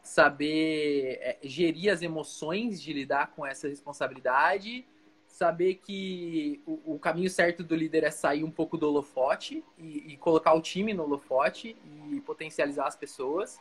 saber 0.03 1.19
é, 1.21 1.39
gerir 1.43 1.93
as 1.93 2.03
emoções 2.03 2.81
de 2.81 2.93
lidar 2.93 3.33
com 3.33 3.45
essa 3.45 3.69
responsabilidade, 3.69 4.85
saber 5.27 5.77
que 5.77 6.61
o, 6.67 6.95
o, 6.95 6.99
caminho 6.99 7.31
certo 7.31 7.65
do 7.65 7.75
líder 7.75 8.05
é 8.05 8.11
sair 8.11 8.45
um 8.45 8.51
pouco 8.51 8.77
do 8.77 8.87
holofote 8.87 9.65
e, 9.79 10.13
e 10.13 10.17
colocar 10.17 10.53
o 10.55 10.61
time 10.61 10.93
no 10.93 11.05
holofote 11.05 11.77
e 12.11 12.21
potencializar 12.21 12.87
as 12.87 12.97
pessoas. 12.97 13.59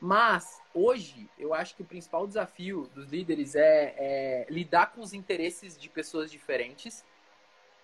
Mas, 0.00 0.60
hoje, 0.72 1.28
eu 1.38 1.52
acho 1.52 1.74
que 1.74 1.82
o 1.82 1.84
principal 1.84 2.26
desafio 2.26 2.88
dos 2.94 3.08
líderes 3.10 3.56
é, 3.56 3.94
é, 3.98 4.46
lidar 4.48 4.92
com 4.92 5.00
os 5.00 5.12
interesses 5.12 5.76
de 5.76 5.88
pessoas 5.88 6.30
diferentes, 6.30 7.04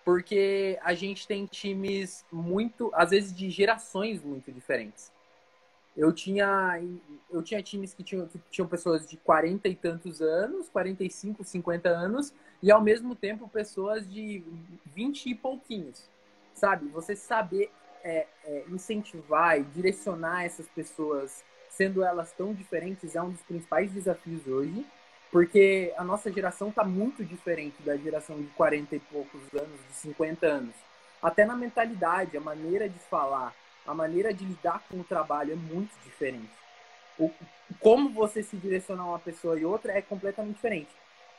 porque 0.03 0.79
a 0.81 0.93
gente 0.93 1.27
tem 1.27 1.45
times 1.45 2.25
muito, 2.31 2.89
às 2.93 3.09
vezes, 3.09 3.35
de 3.35 3.49
gerações 3.49 4.23
muito 4.23 4.51
diferentes. 4.51 5.11
Eu 5.97 6.11
tinha, 6.11 6.79
eu 7.31 7.41
tinha 7.41 7.61
times 7.63 7.93
que 7.93 8.03
tinham, 8.03 8.27
que 8.27 8.39
tinham 8.51 8.67
pessoas 8.67 9.09
de 9.09 9.17
40 9.17 9.67
e 9.67 9.75
tantos 9.75 10.21
anos, 10.21 10.69
45, 10.69 11.43
50 11.43 11.89
anos, 11.89 12.33
e 12.61 12.71
ao 12.71 12.81
mesmo 12.81 13.15
tempo 13.15 13.47
pessoas 13.47 14.09
de 14.09 14.43
20 14.85 15.29
e 15.29 15.35
pouquinhos. 15.35 16.09
Sabe? 16.53 16.87
Você 16.89 17.15
saber 17.15 17.71
é, 18.03 18.27
é, 18.43 18.65
incentivar 18.69 19.59
e 19.59 19.63
direcionar 19.63 20.45
essas 20.45 20.67
pessoas 20.67 21.43
sendo 21.75 22.03
elas 22.03 22.31
tão 22.31 22.53
diferentes, 22.53 23.15
é 23.15 23.21
um 23.21 23.29
dos 23.29 23.41
principais 23.41 23.91
desafios 23.91 24.47
hoje, 24.47 24.85
porque 25.31 25.93
a 25.97 26.03
nossa 26.03 26.31
geração 26.31 26.69
está 26.69 26.83
muito 26.83 27.23
diferente 27.23 27.81
da 27.83 27.97
geração 27.97 28.37
de 28.37 28.47
40 28.49 28.95
e 28.95 28.99
poucos 28.99 29.41
anos, 29.53 29.79
de 29.89 29.95
50 29.95 30.45
anos. 30.45 30.75
Até 31.21 31.45
na 31.45 31.55
mentalidade, 31.55 32.37
a 32.37 32.41
maneira 32.41 32.87
de 32.87 32.99
falar, 32.99 33.53
a 33.85 33.93
maneira 33.93 34.33
de 34.33 34.45
lidar 34.45 34.83
com 34.89 34.99
o 34.99 35.03
trabalho 35.03 35.53
é 35.53 35.55
muito 35.55 35.91
diferente. 36.03 36.49
O, 37.19 37.31
como 37.79 38.09
você 38.09 38.41
se 38.43 38.55
direcionar 38.55 39.07
uma 39.07 39.19
pessoa 39.19 39.59
e 39.59 39.65
outra 39.65 39.93
é 39.93 40.01
completamente 40.01 40.55
diferente. 40.55 40.89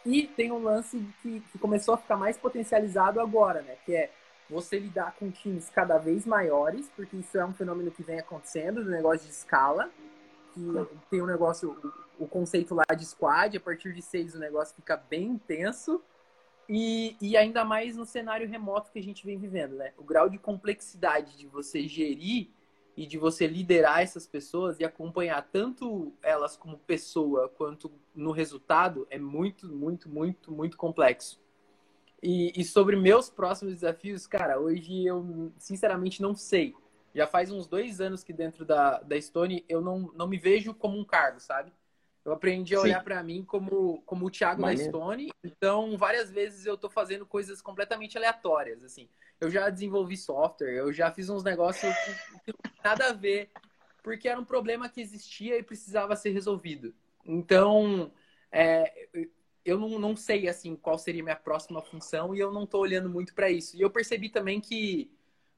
E 0.05 0.27
tem 0.27 0.53
um 0.53 0.63
lance 0.63 1.05
que, 1.23 1.41
que 1.41 1.59
começou 1.59 1.95
a 1.95 1.99
ficar 1.99 2.17
mais 2.17 2.37
potencializado 2.37 3.21
agora, 3.21 3.63
né? 3.63 3.77
Que 3.85 3.97
é 3.97 4.11
você 4.49 4.79
lidar 4.79 5.15
com 5.19 5.31
times 5.31 5.69
cada 5.71 5.99
vez 5.99 6.25
maiores, 6.25 6.89
porque 6.95 7.17
isso 7.17 7.37
é 7.37 7.45
um 7.45 7.53
fenômeno 7.53 7.91
que 7.91 8.03
vem 8.03 8.19
acontecendo, 8.19 8.85
do 8.85 8.91
negócio 8.91 9.27
de 9.27 9.33
escala 9.33 9.91
que 10.57 10.99
tem 11.11 11.23
um 11.23 11.27
negócio, 11.27 11.77
o 12.19 12.27
conceito 12.27 12.75
lá 12.75 12.85
de 12.97 13.05
squad, 13.05 13.57
a 13.57 13.61
partir 13.61 13.93
de 13.93 14.03
seis 14.03 14.35
o 14.35 14.39
negócio 14.39 14.75
fica 14.75 14.97
bem 14.97 15.25
intenso. 15.25 16.03
E, 16.69 17.17
e 17.21 17.37
ainda 17.37 17.65
mais 17.65 17.97
no 17.97 18.05
cenário 18.05 18.49
remoto 18.49 18.91
que 18.91 18.99
a 18.99 19.03
gente 19.03 19.25
vem 19.25 19.39
vivendo, 19.39 19.77
né? 19.77 19.93
O 19.97 20.03
grau 20.03 20.29
de 20.29 20.37
complexidade 20.37 21.37
de 21.37 21.47
você 21.47 21.87
gerir 21.87 22.49
e 22.97 23.07
de 23.07 23.19
você 23.19 23.47
liderar 23.47 24.01
essas 24.01 24.27
pessoas 24.27 24.81
e 24.81 24.85
acompanhar 24.85 25.47
tanto 25.53 26.13
elas 26.23 26.57
como 26.57 26.79
pessoa 26.79 27.49
quanto 27.51 27.93
no 28.15 28.33
resultado 28.33 29.07
é 29.11 29.19
muito, 29.19 29.69
muito, 29.69 30.09
muito, 30.09 30.51
muito 30.51 30.77
complexo. 30.77 31.39
E, 32.23 32.53
e 32.57 32.65
sobre 32.65 32.97
meus 32.97 33.29
próximos 33.29 33.75
desafios, 33.75 34.27
cara, 34.27 34.59
hoje 34.59 35.05
eu 35.05 35.53
sinceramente 35.59 36.23
não 36.23 36.35
sei. 36.35 36.75
Já 37.17 37.27
faz 37.27 37.51
uns 37.51 37.67
dois 37.67 37.99
anos 37.99 38.23
que 38.23 38.31
dentro 38.31 38.63
da, 38.63 39.01
da 39.01 39.19
Stone 39.19 39.65
eu 39.71 39.81
não, 39.81 40.13
não 40.15 40.29
me 40.29 40.37
vejo 40.37 40.75
como 40.75 40.99
um 40.99 41.05
cargo, 41.05 41.41
sabe? 41.41 41.73
Eu 42.23 42.33
aprendi 42.33 42.75
a 42.75 42.81
olhar 42.83 43.03
para 43.03 43.23
mim 43.23 43.43
como, 43.43 44.03
como 44.03 44.27
o 44.27 44.31
Thiago 44.31 44.61
Maneiro. 44.61 44.93
da 44.93 44.99
Stone. 44.99 45.33
Então, 45.43 45.97
várias 45.97 46.31
vezes 46.31 46.67
eu 46.67 46.77
tô 46.77 46.91
fazendo 46.91 47.25
coisas 47.25 47.63
completamente 47.63 48.19
aleatórias, 48.19 48.85
assim. 48.85 49.09
Eu 49.41 49.51
já 49.51 49.71
desenvolvi 49.71 50.15
software, 50.15 50.75
eu 50.75 50.93
já 50.93 51.11
fiz 51.11 51.31
uns 51.31 51.43
negócios 51.43 51.91
que, 52.45 52.53
nada 52.85 53.07
a 53.07 53.13
ver, 53.15 53.51
porque 54.03 54.29
era 54.29 54.39
um 54.39 54.45
problema 54.45 54.87
que 54.87 55.01
existia 55.01 55.57
e 55.59 55.63
precisava 55.63 56.15
ser 56.17 56.33
resolvido. 56.33 56.95
Então, 57.25 58.13
é, 58.53 59.09
eu 59.65 59.81
não, 59.81 59.99
não 59.99 60.15
sei, 60.15 60.49
assim, 60.49 60.77
qual 60.77 60.99
seria 60.99 61.23
a 61.23 61.25
minha 61.25 61.37
próxima 61.37 61.81
função 61.81 62.35
e 62.35 62.41
eu 62.41 62.53
não 62.53 62.67
tô 62.67 62.79
olhando 62.79 63.09
muito 63.09 63.33
para 63.35 63.49
isso. 63.49 63.75
E 63.75 63.81
eu 63.81 63.89
percebi 63.89 64.29
também 64.29 64.61
que 64.61 65.16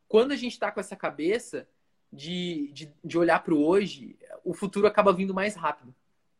quando 0.08 0.32
a 0.32 0.36
gente 0.36 0.52
está 0.52 0.72
com 0.72 0.80
essa 0.80 0.96
cabeça 0.96 1.68
de, 2.12 2.70
de, 2.72 2.92
de 3.04 3.18
olhar 3.18 3.42
para 3.42 3.54
o 3.54 3.64
hoje, 3.64 4.18
o 4.42 4.54
futuro 4.54 4.86
acaba 4.86 5.12
vindo 5.12 5.34
mais 5.34 5.54
rápido 5.54 5.94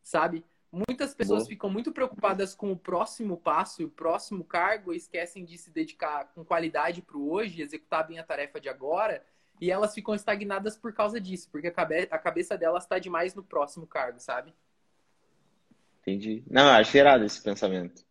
sabe? 0.09 0.43
Muitas 0.71 1.15
pessoas 1.15 1.43
Boa. 1.43 1.49
ficam 1.49 1.69
muito 1.69 1.91
preocupadas 1.91 2.53
com 2.53 2.71
o 2.71 2.77
próximo 2.77 3.37
passo 3.37 3.81
e 3.81 3.85
o 3.85 3.89
próximo 3.89 4.43
cargo 4.43 4.93
e 4.93 4.97
esquecem 4.97 5.45
de 5.45 5.57
se 5.57 5.71
dedicar 5.71 6.25
com 6.35 6.43
qualidade 6.43 7.01
para 7.01 7.17
o 7.17 7.31
hoje, 7.31 7.61
executar 7.61 8.07
bem 8.07 8.19
a 8.19 8.23
tarefa 8.23 8.59
de 8.59 8.69
agora, 8.69 9.23
e 9.59 9.71
elas 9.71 9.93
ficam 9.93 10.13
estagnadas 10.13 10.77
por 10.77 10.93
causa 10.93 11.19
disso, 11.19 11.49
porque 11.51 11.67
a, 11.67 11.71
cabe 11.71 12.07
a 12.09 12.17
cabeça 12.17 12.57
delas 12.57 12.83
está 12.83 12.99
demais 12.99 13.33
no 13.33 13.43
próximo 13.43 13.87
cargo, 13.87 14.19
sabe? 14.19 14.53
Entendi. 16.01 16.43
Não, 16.49 16.69
acho 16.69 16.95
irado 16.95 17.23
esse 17.25 17.41
pensamento. 17.41 18.03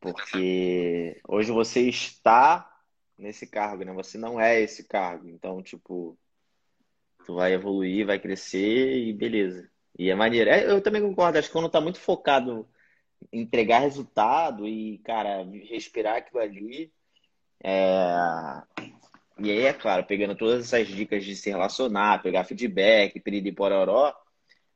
Porque 0.00 1.20
hoje 1.28 1.52
você 1.52 1.88
está 1.88 2.69
nesse 3.20 3.46
cargo, 3.46 3.84
né? 3.84 3.92
Você 3.92 4.18
não 4.18 4.40
é 4.40 4.60
esse 4.60 4.84
cargo. 4.84 5.28
Então, 5.28 5.62
tipo, 5.62 6.18
tu 7.24 7.34
vai 7.34 7.52
evoluir, 7.52 8.06
vai 8.06 8.18
crescer 8.18 8.96
e 8.96 9.12
beleza. 9.12 9.70
E 9.98 10.10
é 10.10 10.14
maneiro. 10.14 10.50
É, 10.50 10.70
eu 10.70 10.82
também 10.82 11.02
concordo, 11.02 11.38
acho 11.38 11.48
que 11.48 11.52
quando 11.52 11.68
tá 11.68 11.80
muito 11.80 12.00
focado 12.00 12.68
em 13.32 13.42
entregar 13.42 13.80
resultado 13.80 14.66
e, 14.66 14.98
cara, 14.98 15.44
respirar 15.68 16.16
aquilo 16.16 16.40
ali. 16.40 16.92
É... 17.62 18.62
E 19.38 19.50
aí, 19.50 19.60
é 19.60 19.72
claro, 19.72 20.04
pegando 20.04 20.34
todas 20.36 20.66
essas 20.66 20.88
dicas 20.88 21.24
de 21.24 21.34
se 21.34 21.50
relacionar, 21.50 22.22
pegar 22.22 22.44
feedback, 22.44 23.18
piriri 23.20 23.52
pororó, 23.52 24.14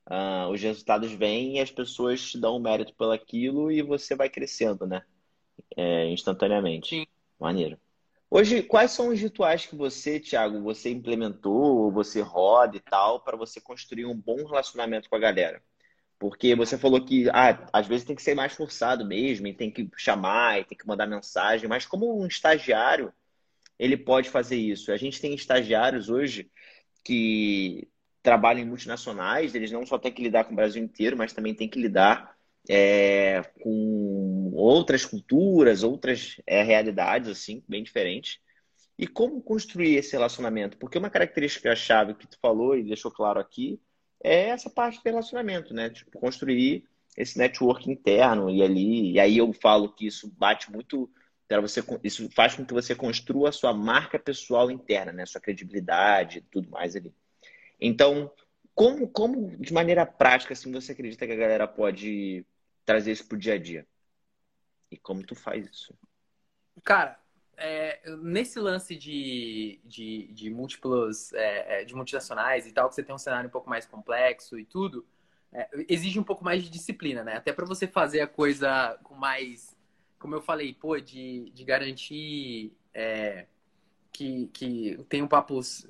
uh, 0.08 0.48
os 0.50 0.60
resultados 0.60 1.12
vêm 1.12 1.56
e 1.56 1.60
as 1.60 1.70
pessoas 1.70 2.30
te 2.30 2.40
dão 2.40 2.58
mérito 2.58 2.94
pelo 2.94 3.12
aquilo 3.12 3.70
e 3.70 3.82
você 3.82 4.14
vai 4.14 4.30
crescendo, 4.30 4.86
né? 4.86 5.02
É, 5.76 6.08
instantaneamente. 6.08 7.00
Sim. 7.00 7.06
Maneiro. 7.38 7.78
Hoje, 8.30 8.62
quais 8.62 8.90
são 8.90 9.08
os 9.08 9.20
rituais 9.20 9.66
que 9.66 9.76
você, 9.76 10.18
Thiago, 10.18 10.60
você 10.62 10.90
implementou, 10.90 11.84
ou 11.84 11.92
você 11.92 12.20
roda 12.20 12.76
e 12.76 12.80
tal, 12.80 13.20
para 13.20 13.36
você 13.36 13.60
construir 13.60 14.06
um 14.06 14.16
bom 14.16 14.44
relacionamento 14.44 15.08
com 15.08 15.16
a 15.16 15.20
galera? 15.20 15.62
Porque 16.18 16.54
você 16.54 16.78
falou 16.78 17.04
que 17.04 17.28
ah, 17.30 17.68
às 17.72 17.86
vezes 17.86 18.06
tem 18.06 18.16
que 18.16 18.22
ser 18.22 18.34
mais 18.34 18.52
forçado 18.54 19.06
mesmo, 19.06 19.46
e 19.46 19.54
tem 19.54 19.70
que 19.70 19.88
chamar, 19.96 20.60
e 20.60 20.64
tem 20.64 20.76
que 20.76 20.86
mandar 20.86 21.06
mensagem, 21.06 21.68
mas 21.68 21.86
como 21.86 22.20
um 22.20 22.26
estagiário, 22.26 23.12
ele 23.78 23.96
pode 23.96 24.30
fazer 24.30 24.56
isso. 24.56 24.92
A 24.92 24.96
gente 24.96 25.20
tem 25.20 25.34
estagiários 25.34 26.08
hoje 26.08 26.50
que 27.04 27.88
trabalham 28.22 28.62
em 28.62 28.68
multinacionais, 28.68 29.54
eles 29.54 29.70
não 29.70 29.86
só 29.86 29.98
têm 29.98 30.12
que 30.12 30.22
lidar 30.22 30.44
com 30.44 30.52
o 30.52 30.56
Brasil 30.56 30.82
inteiro, 30.82 31.16
mas 31.16 31.32
também 31.32 31.54
têm 31.54 31.68
que 31.68 31.80
lidar 31.80 32.33
é, 32.68 33.42
com 33.60 34.50
outras 34.54 35.04
culturas, 35.04 35.82
outras 35.82 36.40
é, 36.46 36.62
realidades, 36.62 37.28
assim, 37.28 37.62
bem 37.68 37.82
diferentes. 37.82 38.38
E 38.98 39.06
como 39.06 39.42
construir 39.42 39.96
esse 39.96 40.12
relacionamento? 40.12 40.76
Porque 40.78 40.98
uma 40.98 41.10
característica-chave 41.10 42.14
que 42.14 42.26
tu 42.26 42.38
falou 42.40 42.76
e 42.76 42.84
deixou 42.84 43.10
claro 43.10 43.40
aqui 43.40 43.80
é 44.22 44.48
essa 44.48 44.70
parte 44.70 44.98
do 44.98 45.04
relacionamento, 45.04 45.74
né? 45.74 45.90
Tipo, 45.90 46.18
construir 46.18 46.84
esse 47.16 47.36
network 47.38 47.90
interno 47.90 48.48
e 48.48 48.62
ali. 48.62 49.12
E 49.12 49.20
aí 49.20 49.36
eu 49.36 49.52
falo 49.52 49.92
que 49.92 50.06
isso 50.06 50.32
bate 50.38 50.70
muito 50.72 51.10
para 51.48 51.60
você. 51.60 51.82
Isso 52.02 52.28
faz 52.30 52.54
com 52.54 52.64
que 52.64 52.72
você 52.72 52.94
construa 52.94 53.50
a 53.50 53.52
sua 53.52 53.74
marca 53.74 54.18
pessoal 54.18 54.70
interna, 54.70 55.12
né? 55.12 55.26
Sua 55.26 55.40
credibilidade, 55.40 56.46
tudo 56.50 56.70
mais 56.70 56.96
ali. 56.96 57.12
Então, 57.80 58.30
como, 58.74 59.08
como 59.08 59.56
de 59.58 59.72
maneira 59.72 60.06
prática, 60.06 60.52
assim, 60.52 60.72
você 60.72 60.92
acredita 60.92 61.26
que 61.26 61.32
a 61.32 61.36
galera 61.36 61.66
pode 61.68 62.46
trazer 62.84 63.12
isso 63.12 63.26
pro 63.26 63.38
dia 63.38 63.54
a 63.54 63.58
dia? 63.58 63.86
E 64.90 64.96
como 64.96 65.24
tu 65.24 65.34
faz 65.34 65.66
isso? 65.66 65.94
Cara, 66.82 67.18
é, 67.56 68.00
nesse 68.22 68.58
lance 68.58 68.96
de, 68.96 69.80
de, 69.84 70.28
de 70.32 70.50
múltiplos, 70.50 71.32
é, 71.32 71.82
é, 71.82 71.84
de 71.84 71.94
multinacionais 71.94 72.66
e 72.66 72.72
tal, 72.72 72.88
que 72.88 72.94
você 72.94 73.02
tem 73.02 73.14
um 73.14 73.18
cenário 73.18 73.48
um 73.48 73.52
pouco 73.52 73.68
mais 73.68 73.86
complexo 73.86 74.58
e 74.58 74.64
tudo, 74.64 75.06
é, 75.52 75.68
exige 75.88 76.18
um 76.18 76.24
pouco 76.24 76.44
mais 76.44 76.62
de 76.62 76.70
disciplina, 76.70 77.22
né? 77.22 77.36
Até 77.36 77.52
para 77.52 77.64
você 77.64 77.86
fazer 77.86 78.20
a 78.20 78.26
coisa 78.26 78.98
com 79.02 79.14
mais, 79.14 79.76
como 80.18 80.34
eu 80.34 80.42
falei, 80.42 80.74
pô, 80.74 80.98
de, 80.98 81.50
de 81.50 81.64
garantir 81.64 82.72
é, 82.92 83.46
que, 84.12 84.48
que 84.48 84.98
tenham 85.08 85.28
papos 85.28 85.86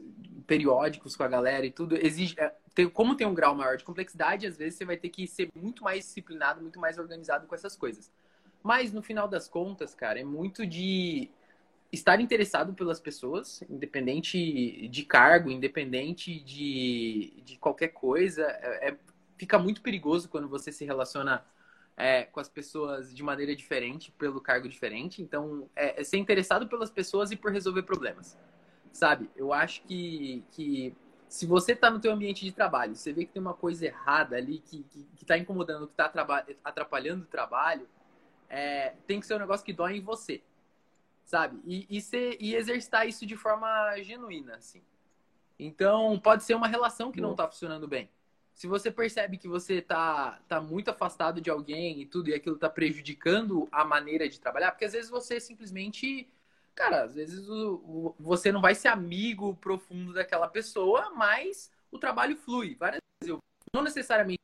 periódicos 0.47 1.17
com 1.17 1.23
a 1.23 1.29
galera 1.29 1.65
e 1.65 1.71
tudo, 1.71 1.97
exige, 1.97 2.35
é, 2.39 2.55
tem, 2.75 2.89
como 2.89 3.15
tem 3.15 3.27
um 3.27 3.35
grau 3.35 3.55
maior 3.55 3.77
de 3.77 3.85
complexidade, 3.85 4.47
às 4.47 4.57
vezes 4.57 4.77
você 4.77 4.85
vai 4.85 4.97
ter 4.97 5.09
que 5.09 5.27
ser 5.27 5.51
muito 5.55 5.85
mais 5.85 6.05
disciplinado, 6.05 6.61
muito 6.61 6.81
mais 6.81 6.99
organizado 6.99 7.47
com 7.47 7.55
essas 7.55 7.77
coisas. 7.77 8.11
Mas 8.63 8.93
no 8.93 9.03
final 9.03 9.29
das 9.29 9.49
contas, 9.49 9.95
cara, 9.95 10.19
é 10.19 10.25
muito 10.25 10.67
de 10.67 11.31
estar 11.93 12.21
interessado 12.21 12.75
pelas 12.75 12.99
pessoas, 12.99 13.63
independente 13.71 14.89
de 14.89 15.05
cargo, 15.05 15.51
independente 15.51 16.41
de, 16.41 17.43
de 17.45 17.57
qualquer 17.59 17.89
coisa. 17.89 18.43
É, 18.43 18.89
é 18.89 18.97
fica 19.37 19.59
muito 19.59 19.83
perigoso 19.83 20.29
quando 20.29 20.49
você 20.49 20.73
se 20.73 20.85
relaciona 20.85 21.45
é, 21.97 22.25
com 22.25 22.41
as 22.41 22.49
pessoas 22.49 23.15
de 23.15 23.23
maneira 23.23 23.55
diferente, 23.55 24.11
pelo 24.13 24.41
cargo 24.41 24.69
diferente. 24.69 25.23
Então, 25.23 25.69
é, 25.77 26.01
é 26.01 26.05
ser 26.05 26.17
interessado 26.17 26.67
pelas 26.67 26.91
pessoas 26.91 27.31
e 27.31 27.37
por 27.37 27.53
resolver 27.53 27.83
problemas. 27.83 28.37
Sabe? 28.93 29.29
Eu 29.37 29.53
acho 29.53 29.83
que, 29.83 30.43
que 30.53 30.97
se 31.29 31.47
você 31.47 31.73
está 31.73 31.91
no 31.91 32.01
teu 32.01 32.13
ambiente 32.13 32.45
de 32.45 32.53
trabalho, 32.53 32.95
você 32.95 33.13
vê 33.13 33.25
que 33.25 33.33
tem 33.33 33.43
uma 33.43 33.55
coisa 33.55 33.87
errada 33.87 34.37
ali 34.37 34.59
que 34.59 34.85
está 35.21 35.37
incomodando, 35.37 35.87
que 35.87 35.93
está 35.93 36.13
atrapalhando 36.63 37.25
o 37.25 37.27
trabalho, 37.27 37.89
é, 38.49 38.95
tem 39.07 39.19
que 39.19 39.27
ser 39.27 39.35
um 39.35 39.39
negócio 39.39 39.65
que 39.65 39.73
dói 39.73 39.97
em 39.97 40.01
você, 40.01 40.43
sabe? 41.25 41.61
E, 41.65 41.87
e, 41.89 42.01
ser, 42.01 42.37
e 42.41 42.55
exercitar 42.55 43.09
isso 43.09 43.27
de 43.27 43.37
forma 43.37 43.97
genuína, 44.03 44.57
assim. 44.57 44.83
Então, 45.59 46.19
pode 46.21 46.45
ser 46.45 46.55
uma 46.55 46.69
relação 46.69 47.11
que 47.11 47.21
não 47.21 47.33
está 47.33 47.49
funcionando 47.49 47.89
bem. 47.89 48.09
Se 48.55 48.69
você 48.69 48.91
percebe 48.91 49.37
que 49.37 49.49
você 49.49 49.75
está 49.75 50.39
tá 50.47 50.61
muito 50.61 50.89
afastado 50.89 51.41
de 51.41 51.51
alguém 51.51 52.01
e 52.01 52.07
tudo, 52.07 52.31
e 52.31 52.35
aquilo 52.35 52.55
está 52.55 52.71
prejudicando 52.71 53.69
a 53.73 53.85
maneira 53.85 54.29
de 54.29 54.39
trabalhar, 54.39 54.71
porque 54.71 54.85
às 54.85 54.93
vezes 54.93 55.11
você 55.11 55.41
simplesmente 55.41 56.29
cara, 56.75 57.05
às 57.05 57.15
vezes 57.15 57.49
o, 57.49 57.75
o, 57.75 58.17
você 58.19 58.51
não 58.51 58.61
vai 58.61 58.75
ser 58.75 58.89
amigo 58.89 59.55
profundo 59.57 60.13
daquela 60.13 60.49
pessoa, 60.49 61.11
mas 61.15 61.71
o 61.91 61.99
trabalho 61.99 62.37
flui. 62.37 62.75
Várias 62.75 63.01
vezes 63.21 63.31
eu 63.31 63.39
não 63.75 63.83
necessariamente 63.83 64.41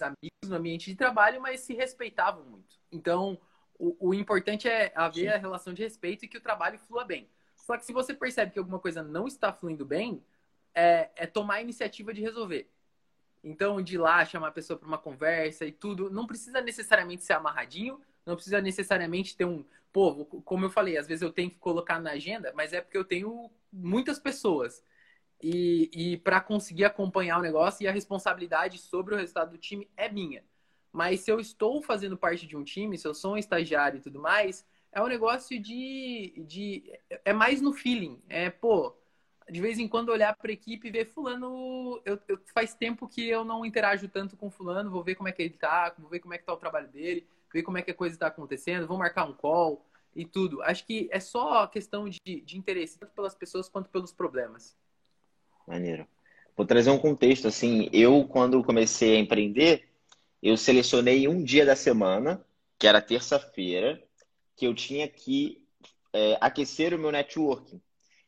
amigos 0.00 0.48
no 0.48 0.56
ambiente 0.56 0.90
de 0.90 0.96
trabalho, 0.96 1.40
mas 1.40 1.60
se 1.60 1.74
respeitavam 1.74 2.44
muito. 2.44 2.76
Então, 2.90 3.38
o, 3.78 4.08
o 4.08 4.14
importante 4.14 4.68
é 4.68 4.92
haver 4.94 5.30
Sim. 5.30 5.34
a 5.34 5.36
relação 5.36 5.72
de 5.72 5.82
respeito 5.82 6.24
e 6.24 6.28
que 6.28 6.38
o 6.38 6.42
trabalho 6.42 6.78
flua 6.78 7.04
bem. 7.04 7.28
Só 7.54 7.76
que 7.76 7.84
se 7.84 7.92
você 7.92 8.12
percebe 8.12 8.52
que 8.52 8.58
alguma 8.58 8.78
coisa 8.78 9.02
não 9.02 9.26
está 9.26 9.52
fluindo 9.52 9.84
bem, 9.84 10.22
é, 10.74 11.10
é 11.16 11.26
tomar 11.26 11.54
a 11.56 11.62
iniciativa 11.62 12.12
de 12.12 12.20
resolver. 12.20 12.70
Então, 13.42 13.80
de 13.80 13.94
ir 13.94 13.98
lá, 13.98 14.24
chamar 14.24 14.48
a 14.48 14.52
pessoa 14.52 14.78
para 14.78 14.88
uma 14.88 14.98
conversa 14.98 15.64
e 15.64 15.72
tudo, 15.72 16.10
não 16.10 16.26
precisa 16.26 16.60
necessariamente 16.60 17.24
ser 17.24 17.34
amarradinho, 17.34 18.00
não 18.26 18.34
precisa 18.34 18.60
necessariamente 18.60 19.36
ter 19.36 19.44
um. 19.44 19.64
Pô, 19.92 20.24
como 20.24 20.64
eu 20.64 20.70
falei, 20.70 20.96
às 20.96 21.06
vezes 21.06 21.22
eu 21.22 21.32
tenho 21.32 21.50
que 21.50 21.58
colocar 21.58 22.00
na 22.00 22.12
agenda, 22.12 22.52
mas 22.54 22.72
é 22.72 22.80
porque 22.80 22.98
eu 22.98 23.04
tenho 23.04 23.50
muitas 23.72 24.18
pessoas. 24.18 24.82
E, 25.42 25.90
e 25.92 26.16
para 26.18 26.40
conseguir 26.40 26.84
acompanhar 26.84 27.38
o 27.38 27.42
negócio 27.42 27.84
e 27.84 27.88
a 27.88 27.92
responsabilidade 27.92 28.78
sobre 28.78 29.14
o 29.14 29.18
resultado 29.18 29.52
do 29.52 29.58
time 29.58 29.88
é 29.96 30.08
minha. 30.08 30.42
Mas 30.92 31.20
se 31.20 31.30
eu 31.30 31.40
estou 31.40 31.82
fazendo 31.82 32.16
parte 32.16 32.46
de 32.46 32.56
um 32.56 32.64
time, 32.64 32.96
se 32.96 33.06
eu 33.06 33.14
sou 33.14 33.34
um 33.34 33.36
estagiário 33.36 33.98
e 33.98 34.00
tudo 34.00 34.20
mais, 34.20 34.64
é 34.92 35.02
um 35.02 35.08
negócio 35.08 35.60
de. 35.60 36.44
de 36.46 36.92
é 37.24 37.32
mais 37.32 37.60
no 37.60 37.72
feeling. 37.72 38.20
É, 38.28 38.48
pô, 38.48 38.96
de 39.50 39.60
vez 39.60 39.78
em 39.78 39.88
quando 39.88 40.10
olhar 40.10 40.34
para 40.36 40.50
a 40.50 40.54
equipe 40.54 40.88
e 40.88 40.90
ver 40.90 41.06
fulano, 41.06 42.00
eu, 42.04 42.18
eu, 42.28 42.38
faz 42.54 42.74
tempo 42.74 43.08
que 43.08 43.28
eu 43.28 43.44
não 43.44 43.66
interajo 43.66 44.08
tanto 44.08 44.36
com 44.36 44.50
fulano, 44.50 44.90
vou 44.90 45.02
ver 45.02 45.16
como 45.16 45.28
é 45.28 45.32
que 45.32 45.42
ele 45.42 45.54
tá, 45.54 45.92
vou 45.98 46.08
ver 46.08 46.20
como 46.20 46.32
é 46.32 46.38
que 46.38 46.44
tá 46.44 46.52
o 46.52 46.56
trabalho 46.56 46.88
dele, 46.88 47.26
ver 47.54 47.62
como 47.62 47.78
é 47.78 47.82
que 47.82 47.92
a 47.92 47.94
coisa 47.94 48.16
está 48.16 48.26
acontecendo, 48.26 48.88
vou 48.88 48.98
marcar 48.98 49.24
um 49.24 49.32
call 49.32 49.86
e 50.14 50.26
tudo. 50.26 50.60
Acho 50.62 50.84
que 50.84 51.08
é 51.12 51.20
só 51.20 51.64
questão 51.68 52.08
de, 52.08 52.40
de 52.44 52.58
interesse, 52.58 52.98
tanto 52.98 53.12
pelas 53.12 53.34
pessoas 53.34 53.68
quanto 53.68 53.88
pelos 53.88 54.12
problemas. 54.12 54.76
Maneiro. 55.66 56.04
Vou 56.56 56.66
trazer 56.66 56.90
um 56.90 56.98
contexto 56.98 57.46
assim. 57.46 57.88
Eu, 57.92 58.26
quando 58.26 58.62
comecei 58.64 59.16
a 59.16 59.20
empreender, 59.20 59.88
eu 60.42 60.56
selecionei 60.56 61.28
um 61.28 61.42
dia 61.42 61.64
da 61.64 61.76
semana, 61.76 62.44
que 62.76 62.88
era 62.88 63.00
terça-feira, 63.00 64.02
que 64.56 64.66
eu 64.66 64.74
tinha 64.74 65.06
que 65.08 65.64
é, 66.12 66.36
aquecer 66.40 66.92
o 66.92 66.98
meu 66.98 67.12
networking. 67.12 67.80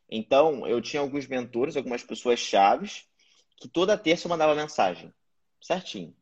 Então, 0.09 0.67
eu 0.69 0.81
tinha 0.81 1.01
alguns 1.03 1.27
mentores, 1.27 1.77
algumas 1.77 2.05
pessoas 2.05 2.39
chaves, 2.39 3.09
que 3.57 3.69
toda 3.69 3.99
terça 3.99 4.27
eu 4.27 4.31
mandava 4.31 4.55
mensagem, 4.55 5.12
certinho. 5.61 6.15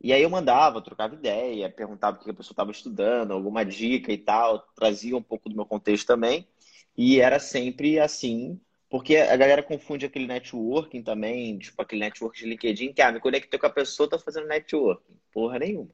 E 0.00 0.12
aí 0.12 0.22
eu 0.22 0.30
mandava, 0.30 0.80
trocava 0.80 1.14
ideia, 1.14 1.68
perguntava 1.68 2.16
o 2.16 2.20
que 2.20 2.30
a 2.30 2.34
pessoa 2.34 2.52
estava 2.52 2.70
estudando, 2.70 3.32
alguma 3.32 3.64
dica 3.64 4.12
e 4.12 4.18
tal, 4.18 4.60
trazia 4.76 5.16
um 5.16 5.22
pouco 5.22 5.48
do 5.48 5.56
meu 5.56 5.66
contexto 5.66 6.06
também. 6.06 6.46
E 6.96 7.20
era 7.20 7.38
sempre 7.40 7.98
assim, 7.98 8.60
porque 8.88 9.16
a 9.16 9.36
galera 9.36 9.62
confunde 9.62 10.06
aquele 10.06 10.26
networking 10.26 11.02
também, 11.02 11.58
tipo 11.58 11.80
aquele 11.82 12.00
network 12.00 12.38
de 12.38 12.46
LinkedIn, 12.46 12.92
que 12.92 13.02
ah, 13.02 13.12
me 13.12 13.20
conectei 13.20 13.58
com 13.58 13.66
a 13.66 13.70
pessoa, 13.70 14.08
tô 14.08 14.18
fazendo 14.18 14.46
networking. 14.46 15.14
Porra 15.32 15.58
nenhuma. 15.58 15.90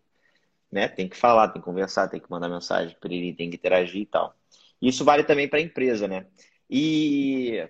Né? 0.71 0.89
Tem 0.89 1.09
que 1.09 1.17
falar, 1.17 1.49
tem 1.49 1.61
que 1.61 1.67
conversar, 1.67 2.09
tem 2.09 2.21
que 2.21 2.31
mandar 2.31 2.49
mensagem, 2.49 2.97
tem 3.01 3.51
que 3.51 3.57
interagir 3.57 4.03
e 4.03 4.07
tal. 4.07 4.35
Isso 4.83 5.05
vale 5.05 5.25
também 5.25 5.49
para 5.49 5.59
a 5.59 5.63
empresa, 5.63 6.07
né? 6.07 6.27
E 6.69 7.69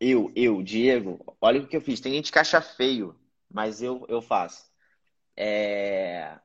eu, 0.00 0.30
eu, 0.36 0.62
Diego, 0.62 1.36
olha 1.40 1.60
o 1.60 1.66
que 1.66 1.76
eu 1.76 1.80
fiz. 1.80 2.00
Tem 2.00 2.12
gente 2.12 2.30
que 2.30 2.38
acha 2.38 2.60
feio, 2.60 3.16
mas 3.50 3.82
eu, 3.82 4.04
eu 4.08 4.20
faço. 4.20 4.73
É... 5.36 6.38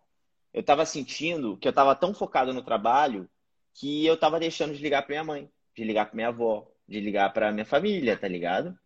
Eu 0.54 0.62
estava 0.62 0.86
sentindo 0.86 1.58
que 1.58 1.68
eu 1.68 1.72
estava 1.72 1.96
tão 1.96 2.14
focado 2.14 2.54
no 2.54 2.64
trabalho 2.64 3.30
que 3.74 4.06
eu 4.06 4.16
estava 4.16 4.40
deixando 4.40 4.74
de 4.74 4.82
ligar 4.82 5.04
para 5.04 5.10
minha 5.10 5.24
mãe, 5.24 5.52
de 5.76 5.84
ligar 5.84 6.06
para 6.06 6.16
minha 6.16 6.28
avó, 6.30 6.70
de 6.88 7.00
ligar 7.00 7.32
para 7.32 7.52
minha 7.52 7.66
família, 7.66 8.18
tá 8.18 8.28
ligado? 8.28 8.78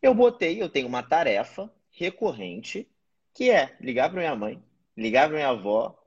Eu 0.00 0.14
botei, 0.14 0.62
eu 0.62 0.68
tenho 0.68 0.86
uma 0.86 1.02
tarefa 1.02 1.70
recorrente 1.90 2.88
que 3.34 3.50
é 3.50 3.76
ligar 3.80 4.10
para 4.10 4.20
minha 4.20 4.36
mãe, 4.36 4.62
ligar 4.96 5.28
para 5.28 5.36
minha 5.36 5.48
avó, 5.48 5.98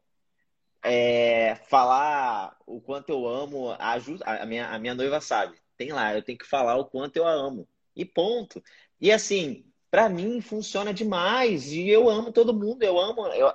é, 0.84 1.56
falar 1.68 2.58
o 2.66 2.82
quanto 2.82 3.10
eu 3.10 3.28
amo 3.28 3.72
a, 3.72 3.96
a, 4.26 4.46
minha, 4.46 4.68
a 4.70 4.80
minha 4.80 4.96
noiva 4.96 5.20
sabe. 5.22 5.58
Tem 5.78 5.92
lá, 5.92 6.16
eu 6.16 6.24
tenho 6.24 6.38
que 6.38 6.48
falar 6.48 6.78
o 6.78 6.86
quanto 6.86 7.18
eu 7.18 7.28
a 7.28 7.32
amo. 7.32 7.68
E 7.96 8.06
ponto. 8.06 8.64
E 9.00 9.12
assim, 9.12 9.66
para 9.90 10.10
mim 10.10 10.42
funciona 10.42 10.94
demais. 10.94 11.72
E 11.72 11.90
eu 11.90 12.10
amo 12.10 12.32
todo 12.32 12.54
mundo, 12.54 12.84
eu 12.84 13.00
amo, 13.00 13.28
eu, 13.28 13.52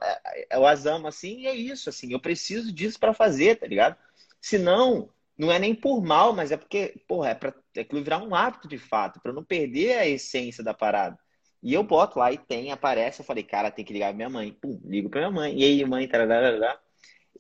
eu 0.51 0.67
as 0.67 0.87
amo 0.87 1.07
assim, 1.07 1.41
e 1.41 1.47
é 1.47 1.55
isso, 1.55 1.89
assim, 1.89 2.13
eu 2.13 2.21
preciso 2.21 2.73
disso 2.73 2.99
para 2.99 3.15
fazer, 3.15 3.57
tá 3.57 3.67
ligado? 3.67 3.97
Senão, 4.41 5.09
não 5.39 5.51
é 5.51 5.59
nem 5.59 5.75
por 5.75 6.03
mal, 6.03 6.33
mas 6.33 6.53
é 6.53 6.57
porque, 6.57 7.03
porra, 7.09 7.31
é 7.31 7.35
para 7.35 7.55
aquilo 7.79 8.03
virar 8.03 8.19
um 8.19 8.35
hábito 8.35 8.69
de 8.69 8.79
fato, 8.79 9.21
para 9.21 9.33
não 9.33 9.45
perder 9.45 9.99
a 9.99 10.07
essência 10.07 10.63
da 10.63 10.75
parada. 10.75 11.19
E 11.63 11.73
eu 11.73 11.83
boto 11.83 12.19
lá 12.19 12.31
e 12.31 12.37
tem, 12.37 12.71
aparece, 12.71 13.21
eu 13.21 13.25
falei, 13.25 13.43
cara, 13.43 13.71
tem 13.71 13.85
que 13.85 13.93
ligar 13.95 14.09
pra 14.09 14.17
minha 14.17 14.29
mãe. 14.29 14.53
Pum, 14.53 14.79
ligo 14.85 15.09
pra 15.09 15.21
minha 15.23 15.31
mãe. 15.31 15.59
E 15.59 15.65
aí, 15.65 15.85
mãe, 15.87 16.07
tarará. 16.07 16.79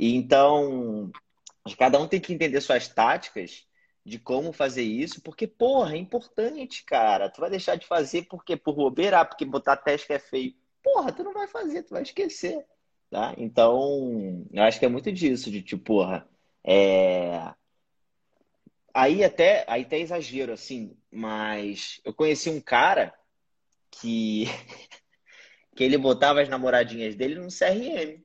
E 0.00 0.14
então, 0.14 1.12
cada 1.78 2.00
um 2.00 2.08
tem 2.08 2.18
que 2.18 2.32
entender 2.32 2.60
suas 2.62 2.88
táticas 2.88 3.66
de 4.04 4.18
como 4.18 4.52
fazer 4.52 4.82
isso, 4.82 5.22
porque, 5.22 5.46
porra, 5.46 5.94
é 5.94 5.98
importante, 5.98 6.84
cara. 6.84 7.30
Tu 7.30 7.40
vai 7.40 7.48
deixar 7.48 7.76
de 7.76 7.86
fazer 7.86 8.26
porque 8.28 8.56
por 8.56 8.74
bobeira, 8.74 9.20
ah, 9.20 9.24
porque 9.24 9.44
botar 9.44 9.76
teste 9.76 10.12
é 10.12 10.18
feio. 10.18 10.54
Porra, 10.82 11.12
tu 11.12 11.24
não 11.24 11.32
vai 11.32 11.48
fazer, 11.48 11.82
tu 11.84 11.90
vai 11.90 12.02
esquecer, 12.02 12.64
tá? 13.10 13.34
Então, 13.38 14.46
eu 14.52 14.62
acho 14.62 14.78
que 14.78 14.84
é 14.84 14.88
muito 14.88 15.10
disso, 15.10 15.50
de 15.50 15.62
tipo, 15.62 15.84
porra, 15.84 16.28
é... 16.62 17.54
Aí 18.92 19.24
até, 19.24 19.64
aí 19.66 19.82
até 19.82 19.98
exagero, 19.98 20.52
assim, 20.52 20.96
mas 21.10 22.00
eu 22.04 22.14
conheci 22.14 22.50
um 22.50 22.60
cara 22.60 23.12
que, 23.90 24.44
que 25.74 25.82
ele 25.82 25.98
botava 25.98 26.42
as 26.42 26.48
namoradinhas 26.48 27.16
dele 27.16 27.36
no 27.36 27.48
CRM. 27.48 28.22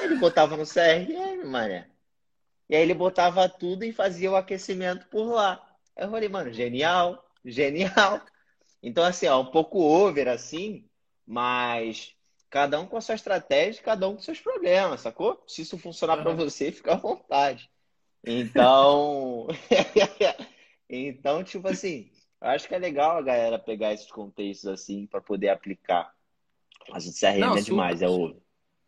Ele 0.00 0.16
botava 0.16 0.56
no 0.56 0.64
CRM, 0.64 1.44
mané. 1.44 1.90
E 2.68 2.74
aí 2.74 2.82
ele 2.82 2.94
botava 2.94 3.48
tudo 3.48 3.84
e 3.84 3.92
fazia 3.92 4.30
o 4.30 4.36
aquecimento 4.36 5.06
por 5.08 5.26
lá. 5.32 5.62
Eu 5.96 6.10
falei, 6.10 6.28
mano, 6.28 6.52
genial, 6.52 7.24
genial. 7.44 8.20
Então, 8.82 9.04
assim, 9.04 9.26
ó, 9.26 9.40
um 9.40 9.50
pouco 9.50 9.80
over, 9.80 10.28
assim, 10.28 10.84
mas 11.26 12.14
cada 12.50 12.80
um 12.80 12.86
com 12.86 12.96
a 12.96 13.00
sua 13.00 13.14
estratégia, 13.14 13.82
cada 13.82 14.08
um 14.08 14.16
com 14.16 14.22
seus 14.22 14.40
problemas, 14.40 15.00
sacou? 15.00 15.42
Se 15.46 15.62
isso 15.62 15.78
funcionar 15.78 16.18
para 16.18 16.32
você, 16.32 16.70
fica 16.72 16.94
à 16.94 16.96
vontade. 16.96 17.70
Então, 18.24 19.46
então, 20.90 21.44
tipo 21.44 21.68
assim, 21.68 22.10
eu 22.40 22.48
acho 22.48 22.66
que 22.66 22.74
é 22.74 22.78
legal 22.78 23.16
a 23.16 23.22
galera 23.22 23.58
pegar 23.58 23.92
esses 23.92 24.10
contextos 24.10 24.68
assim 24.68 25.06
para 25.06 25.20
poder 25.20 25.48
aplicar. 25.48 26.12
Mas 26.88 27.06
o 27.06 27.12
CRM 27.12 27.40
Não, 27.40 27.56
é 27.56 27.60
demais, 27.60 28.02
é 28.02 28.08
over. 28.08 28.36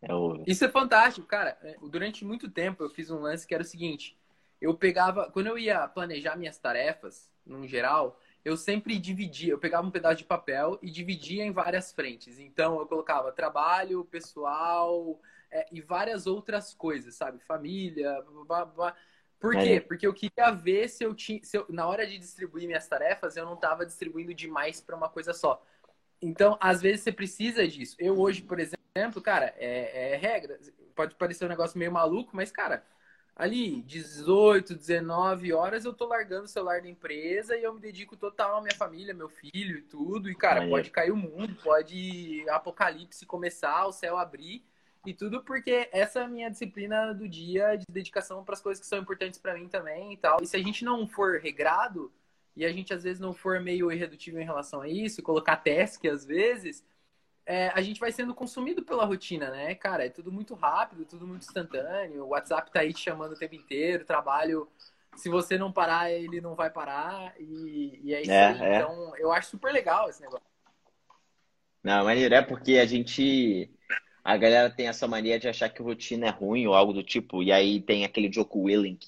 É 0.01 0.13
over. 0.13 0.43
Isso 0.47 0.63
é 0.63 0.69
fantástico, 0.69 1.27
cara. 1.27 1.57
É, 1.61 1.75
durante 1.89 2.23
muito 2.23 2.49
tempo 2.49 2.83
eu 2.83 2.89
fiz 2.89 3.09
um 3.09 3.19
lance 3.19 3.45
que 3.45 3.53
era 3.53 3.63
o 3.63 3.65
seguinte: 3.65 4.17
eu 4.61 4.73
pegava, 4.75 5.29
quando 5.31 5.47
eu 5.47 5.57
ia 5.57 5.87
planejar 5.87 6.35
minhas 6.35 6.57
tarefas, 6.57 7.31
no 7.45 7.67
geral, 7.67 8.19
eu 8.43 8.55
sempre 8.55 8.97
dividia, 8.97 9.51
eu 9.51 9.59
pegava 9.59 9.85
um 9.85 9.91
pedaço 9.91 10.17
de 10.17 10.23
papel 10.23 10.79
e 10.81 10.89
dividia 10.89 11.43
em 11.43 11.51
várias 11.51 11.91
frentes. 11.91 12.39
Então 12.39 12.79
eu 12.79 12.85
colocava 12.85 13.31
trabalho, 13.31 14.05
pessoal 14.05 15.19
é, 15.51 15.65
e 15.71 15.81
várias 15.81 16.27
outras 16.27 16.73
coisas, 16.73 17.15
sabe? 17.15 17.39
Família, 17.39 18.21
blá, 18.21 18.45
blá, 18.45 18.65
blá. 18.65 18.95
Por 19.39 19.55
quê? 19.55 19.79
Porque 19.79 20.05
eu 20.05 20.13
queria 20.13 20.51
ver 20.51 20.89
se 20.89 21.03
eu 21.03 21.15
tinha, 21.15 21.41
se 21.43 21.57
eu, 21.57 21.65
na 21.69 21.87
hora 21.87 22.05
de 22.05 22.17
distribuir 22.17 22.67
minhas 22.67 22.87
tarefas, 22.87 23.37
eu 23.37 23.45
não 23.45 23.53
estava 23.53 23.85
distribuindo 23.85 24.33
demais 24.33 24.81
para 24.81 24.95
uma 24.95 25.07
coisa 25.07 25.33
só. 25.33 25.63
Então, 26.21 26.57
às 26.59 26.81
vezes 26.81 27.01
você 27.01 27.11
precisa 27.11 27.65
disso. 27.65 27.95
Eu 27.97 28.19
hoje, 28.19 28.41
por 28.41 28.59
exemplo, 28.59 28.78
cara, 29.23 29.53
é, 29.57 30.13
é 30.13 30.15
regra. 30.15 30.59
Pode 30.95 31.15
parecer 31.15 31.45
um 31.45 31.49
negócio 31.49 31.77
meio 31.77 31.91
maluco, 31.91 32.35
mas, 32.35 32.51
cara, 32.51 32.83
ali 33.35 33.81
18, 33.83 34.75
19 34.75 35.53
horas 35.53 35.85
eu 35.85 35.93
tô 35.93 36.05
largando 36.05 36.43
o 36.43 36.47
celular 36.47 36.81
da 36.81 36.89
empresa 36.89 37.55
e 37.55 37.63
eu 37.63 37.73
me 37.73 37.79
dedico 37.79 38.17
total 38.17 38.57
à 38.57 38.61
minha 38.61 38.75
família, 38.75 39.13
meu 39.13 39.29
filho 39.29 39.77
e 39.77 39.81
tudo. 39.81 40.29
E, 40.29 40.35
cara, 40.35 40.61
Aí. 40.61 40.69
pode 40.69 40.91
cair 40.91 41.11
o 41.11 41.15
mundo, 41.15 41.55
pode 41.63 42.45
apocalipse 42.49 43.25
começar, 43.25 43.85
o 43.85 43.93
céu 43.93 44.17
abrir 44.17 44.63
e 45.05 45.13
tudo 45.13 45.41
porque 45.43 45.89
essa 45.93 46.19
é 46.19 46.23
a 46.23 46.27
minha 46.27 46.49
disciplina 46.49 47.13
do 47.13 47.27
dia 47.27 47.77
de 47.77 47.85
dedicação 47.89 48.43
para 48.43 48.53
as 48.53 48.61
coisas 48.61 48.81
que 48.81 48.87
são 48.87 48.99
importantes 48.99 49.39
para 49.39 49.53
mim 49.53 49.69
também 49.69 50.13
e 50.13 50.17
tal. 50.17 50.39
E 50.41 50.45
se 50.45 50.57
a 50.57 50.61
gente 50.61 50.83
não 50.83 51.07
for 51.07 51.39
regrado, 51.39 52.11
e 52.55 52.65
a 52.65 52.71
gente 52.73 52.93
às 52.93 53.03
vezes 53.03 53.21
não 53.21 53.33
for 53.33 53.61
meio 53.61 53.89
irredutível 53.91 54.41
em 54.41 54.45
relação 54.45 54.81
a 54.81 54.89
isso, 54.89 55.23
colocar 55.23 55.55
task 55.55 56.03
às 56.05 56.25
vezes, 56.25 56.83
é, 57.45 57.69
a 57.69 57.81
gente 57.81 57.99
vai 57.99 58.11
sendo 58.11 58.33
consumido 58.33 58.83
pela 58.83 59.05
rotina, 59.05 59.49
né, 59.49 59.73
cara? 59.75 60.05
É 60.05 60.09
tudo 60.09 60.31
muito 60.31 60.53
rápido, 60.53 61.05
tudo 61.05 61.25
muito 61.25 61.43
instantâneo. 61.43 62.25
O 62.25 62.29
WhatsApp 62.29 62.71
tá 62.71 62.81
aí 62.81 62.93
te 62.93 62.99
chamando 62.99 63.33
o 63.33 63.39
tempo 63.39 63.55
inteiro, 63.55 64.05
trabalho. 64.05 64.67
Se 65.15 65.29
você 65.29 65.57
não 65.57 65.71
parar, 65.71 66.11
ele 66.11 66.39
não 66.39 66.55
vai 66.55 66.69
parar. 66.69 67.33
E, 67.39 67.99
e 68.03 68.13
é 68.13 68.21
isso 68.21 68.31
é, 68.31 68.47
aí. 68.47 68.61
É. 68.61 68.75
Então, 68.77 69.17
eu 69.17 69.31
acho 69.31 69.49
super 69.49 69.73
legal 69.73 70.09
esse 70.09 70.21
negócio. 70.21 70.45
Não, 71.83 72.03
maneiro 72.03 72.35
é 72.35 72.41
porque 72.41 72.77
a 72.77 72.85
gente. 72.85 73.71
A 74.23 74.37
galera 74.37 74.69
tem 74.69 74.87
essa 74.87 75.07
mania 75.07 75.39
de 75.39 75.47
achar 75.47 75.69
que 75.69 75.81
rotina 75.81 76.27
é 76.27 76.29
ruim 76.29 76.67
ou 76.67 76.75
algo 76.75 76.93
do 76.93 77.01
tipo. 77.01 77.41
E 77.41 77.51
aí 77.51 77.81
tem 77.81 78.05
aquele 78.05 78.31
Joko 78.31 78.59
Willink 78.59 79.07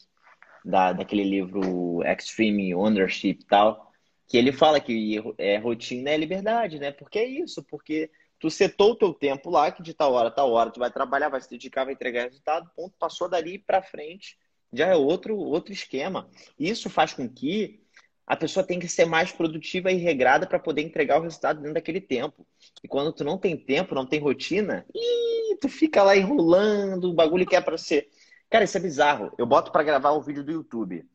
da, 0.63 0.94
daquele 0.94 1.24
livro 1.24 2.02
Extreme 2.04 2.74
Ownership 2.74 3.39
e 3.41 3.46
tal, 3.46 3.91
que 4.28 4.38
ele 4.38 4.52
fala 4.52 4.80
que 4.80 5.22
é, 5.38 5.58
rotina 5.58 6.10
é 6.12 6.17
liberdade, 6.17 6.80
né? 6.80 6.91
Porque 6.91 7.20
é 7.20 7.26
isso, 7.26 7.63
porque 7.63 8.10
tu 8.42 8.50
setou 8.50 8.92
o 8.92 8.96
teu 8.96 9.14
tempo 9.14 9.50
lá, 9.50 9.72
que 9.72 9.82
de 9.82 9.94
tal 9.94 10.12
hora, 10.14 10.32
tal 10.32 10.52
hora, 10.52 10.72
tu 10.72 10.80
vai 10.80 10.92
trabalhar, 10.92 11.30
vai 11.30 11.40
se 11.40 11.50
dedicar, 11.50 11.86
vai 11.86 11.94
entregar 11.94 12.24
resultado, 12.24 12.70
ponto, 12.76 12.96
passou 12.98 13.30
dali 13.30 13.60
para 13.60 13.82
frente, 13.82 14.38
já 14.74 14.88
é 14.88 14.96
outro, 14.96 15.38
outro 15.38 15.72
esquema. 15.72 16.30
Isso 16.60 16.90
faz 16.90 17.14
com 17.14 17.30
que 17.30 17.80
a 18.26 18.36
pessoa 18.36 18.66
tenha 18.66 18.80
que 18.80 18.88
ser 18.88 19.06
mais 19.06 19.32
produtiva 19.32 19.92
e 19.92 19.96
regrada 19.96 20.48
para 20.48 20.60
poder 20.60 20.82
entregar 20.82 21.20
o 21.20 21.24
resultado 21.24 21.58
dentro 21.58 21.76
daquele 21.76 22.02
tempo. 22.02 22.46
E 22.84 22.88
quando 22.88 23.14
tu 23.14 23.24
não 23.24 23.38
tem 23.38 23.56
tempo, 23.56 23.96
não 23.96 24.06
tem 24.06 24.20
rotina, 24.20 24.86
ih, 24.94 25.58
tu 25.62 25.70
fica 25.70 26.02
lá 26.04 26.18
enrolando, 26.18 27.10
o 27.10 27.14
bagulho 27.14 27.46
que 27.46 27.56
é 27.56 27.62
para 27.62 27.78
ser 27.78 28.10
Cara, 28.52 28.66
isso 28.66 28.76
é 28.76 28.82
bizarro. 28.82 29.32
Eu 29.38 29.46
boto 29.46 29.72
para 29.72 29.82
gravar 29.82 30.12
um 30.12 30.20
vídeo 30.20 30.44
do 30.44 30.52
YouTube. 30.52 31.10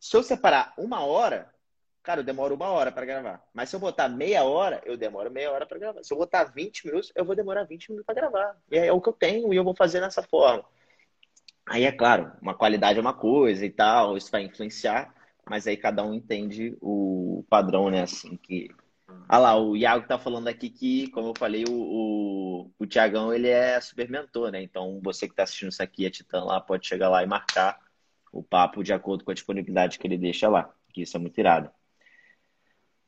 Se 0.00 0.16
eu 0.16 0.24
separar 0.24 0.74
uma 0.76 1.04
hora, 1.04 1.48
cara, 2.02 2.20
eu 2.20 2.24
demoro 2.24 2.54
uma 2.54 2.68
hora 2.68 2.90
para 2.92 3.06
gravar. 3.06 3.42
Mas 3.52 3.68
se 3.68 3.76
eu 3.76 3.80
botar 3.80 4.08
meia 4.08 4.44
hora, 4.44 4.80
eu 4.84 4.96
demoro 4.96 5.30
meia 5.30 5.50
hora 5.50 5.66
para 5.66 5.78
gravar. 5.78 6.02
Se 6.02 6.12
eu 6.12 6.18
botar 6.18 6.44
20 6.44 6.86
minutos, 6.86 7.12
eu 7.14 7.24
vou 7.24 7.36
demorar 7.36 7.64
20 7.64 7.90
minutos 7.90 8.06
para 8.06 8.14
gravar. 8.14 8.56
E 8.70 8.78
é 8.78 8.92
o 8.92 9.00
que 9.00 9.08
eu 9.08 9.12
tenho 9.12 9.52
e 9.52 9.56
eu 9.56 9.64
vou 9.64 9.74
fazer 9.74 10.00
dessa 10.00 10.22
forma. 10.22 10.64
Aí 11.66 11.84
é 11.84 11.92
claro, 11.92 12.32
uma 12.42 12.54
qualidade 12.54 12.98
é 12.98 13.00
uma 13.00 13.14
coisa 13.14 13.64
e 13.64 13.70
tal, 13.70 14.16
isso 14.16 14.30
vai 14.30 14.42
influenciar, 14.42 15.14
mas 15.48 15.66
aí 15.66 15.76
cada 15.76 16.04
um 16.04 16.12
entende 16.12 16.76
o 16.80 17.44
padrão, 17.48 17.90
né? 17.90 18.02
Assim, 18.02 18.36
que 18.36 18.70
ah 19.28 19.38
lá, 19.38 19.56
o 19.56 19.76
Iago 19.76 20.06
tá 20.06 20.18
falando 20.18 20.48
aqui 20.48 20.68
que, 20.68 21.08
como 21.10 21.28
eu 21.28 21.34
falei, 21.38 21.64
o, 21.68 21.72
o, 21.72 22.72
o 22.78 22.86
Tiagão, 22.86 23.32
ele 23.32 23.48
é 23.48 23.80
super 23.80 24.10
mentor, 24.10 24.50
né? 24.50 24.62
Então, 24.62 25.00
você 25.02 25.28
que 25.28 25.34
tá 25.34 25.44
assistindo 25.44 25.70
isso 25.70 25.82
aqui, 25.82 26.06
a 26.06 26.10
Titã 26.10 26.42
lá, 26.42 26.60
pode 26.60 26.86
chegar 26.86 27.08
lá 27.08 27.22
e 27.22 27.26
marcar 27.26 27.78
o 28.32 28.42
papo 28.42 28.82
de 28.82 28.92
acordo 28.92 29.24
com 29.24 29.30
a 29.30 29.34
disponibilidade 29.34 29.98
que 29.98 30.06
ele 30.06 30.18
deixa 30.18 30.48
lá, 30.48 30.72
que 30.92 31.02
isso 31.02 31.16
é 31.16 31.20
muito 31.20 31.38
irado. 31.38 31.70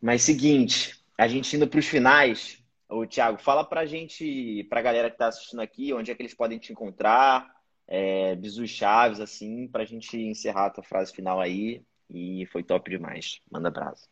Mas, 0.03 0.23
seguinte, 0.23 1.01
a 1.17 1.29
gente 1.29 1.55
indo 1.55 1.69
para 1.69 1.79
os 1.79 1.87
finais, 1.87 2.63
o 2.89 3.07
Thiago, 3.07 3.39
fala 3.39 3.65
para 3.65 3.83
a 3.83 3.87
gente, 3.87 4.65
para 4.65 4.81
a 4.81 4.83
galera 4.83 5.09
que 5.09 5.15
está 5.15 5.29
assistindo 5.29 5.61
aqui, 5.61 5.95
onde 5.95 6.11
é 6.11 6.15
que 6.15 6.21
eles 6.21 6.35
podem 6.35 6.59
te 6.59 6.73
encontrar, 6.73 7.49
é, 7.87 8.35
bisus 8.35 8.69
chaves, 8.69 9.21
assim, 9.21 9.69
para 9.69 9.83
a 9.83 9.87
gente 9.87 10.17
encerrar 10.17 10.67
a 10.67 10.71
tua 10.71 10.83
frase 10.83 11.13
final 11.13 11.41
aí. 11.41 11.85
E 12.11 12.45
foi 12.47 12.63
top 12.65 12.91
demais. 12.91 13.41
Manda 13.51 13.69
abraço. 13.69 14.09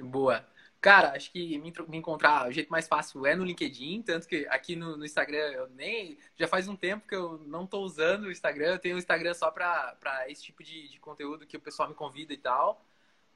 Boa. 0.00 0.44
Cara, 0.80 1.12
acho 1.12 1.30
que 1.32 1.58
me, 1.58 1.72
me, 1.88 1.98
encontrar 1.98 2.48
o 2.48 2.52
jeito 2.52 2.70
mais 2.70 2.86
fácil 2.86 3.26
é 3.26 3.34
no 3.34 3.44
LinkedIn, 3.44 4.00
tanto 4.02 4.28
que 4.28 4.46
aqui 4.46 4.76
no, 4.76 4.96
no, 4.96 5.04
Instagram 5.04 5.50
eu 5.52 5.68
nem. 5.70 6.16
Já 6.36 6.46
faz 6.46 6.68
um 6.68 6.76
tempo 6.76 7.06
que 7.06 7.14
eu 7.14 7.38
não 7.46 7.64
estou 7.64 7.84
usando 7.84 8.24
o 8.24 8.30
Instagram, 8.30 8.72
eu 8.72 8.78
tenho 8.78 8.94
o 8.94 8.98
Instagram 8.98 9.34
só 9.34 9.50
para 9.50 10.24
esse 10.28 10.42
tipo 10.44 10.62
de, 10.62 10.88
de, 10.88 11.00
conteúdo 11.00 11.46
que 11.46 11.56
o 11.56 11.60
pessoal 11.60 11.88
me 11.88 11.94
convida 11.94 12.32
e 12.32 12.36
tal. 12.36 12.84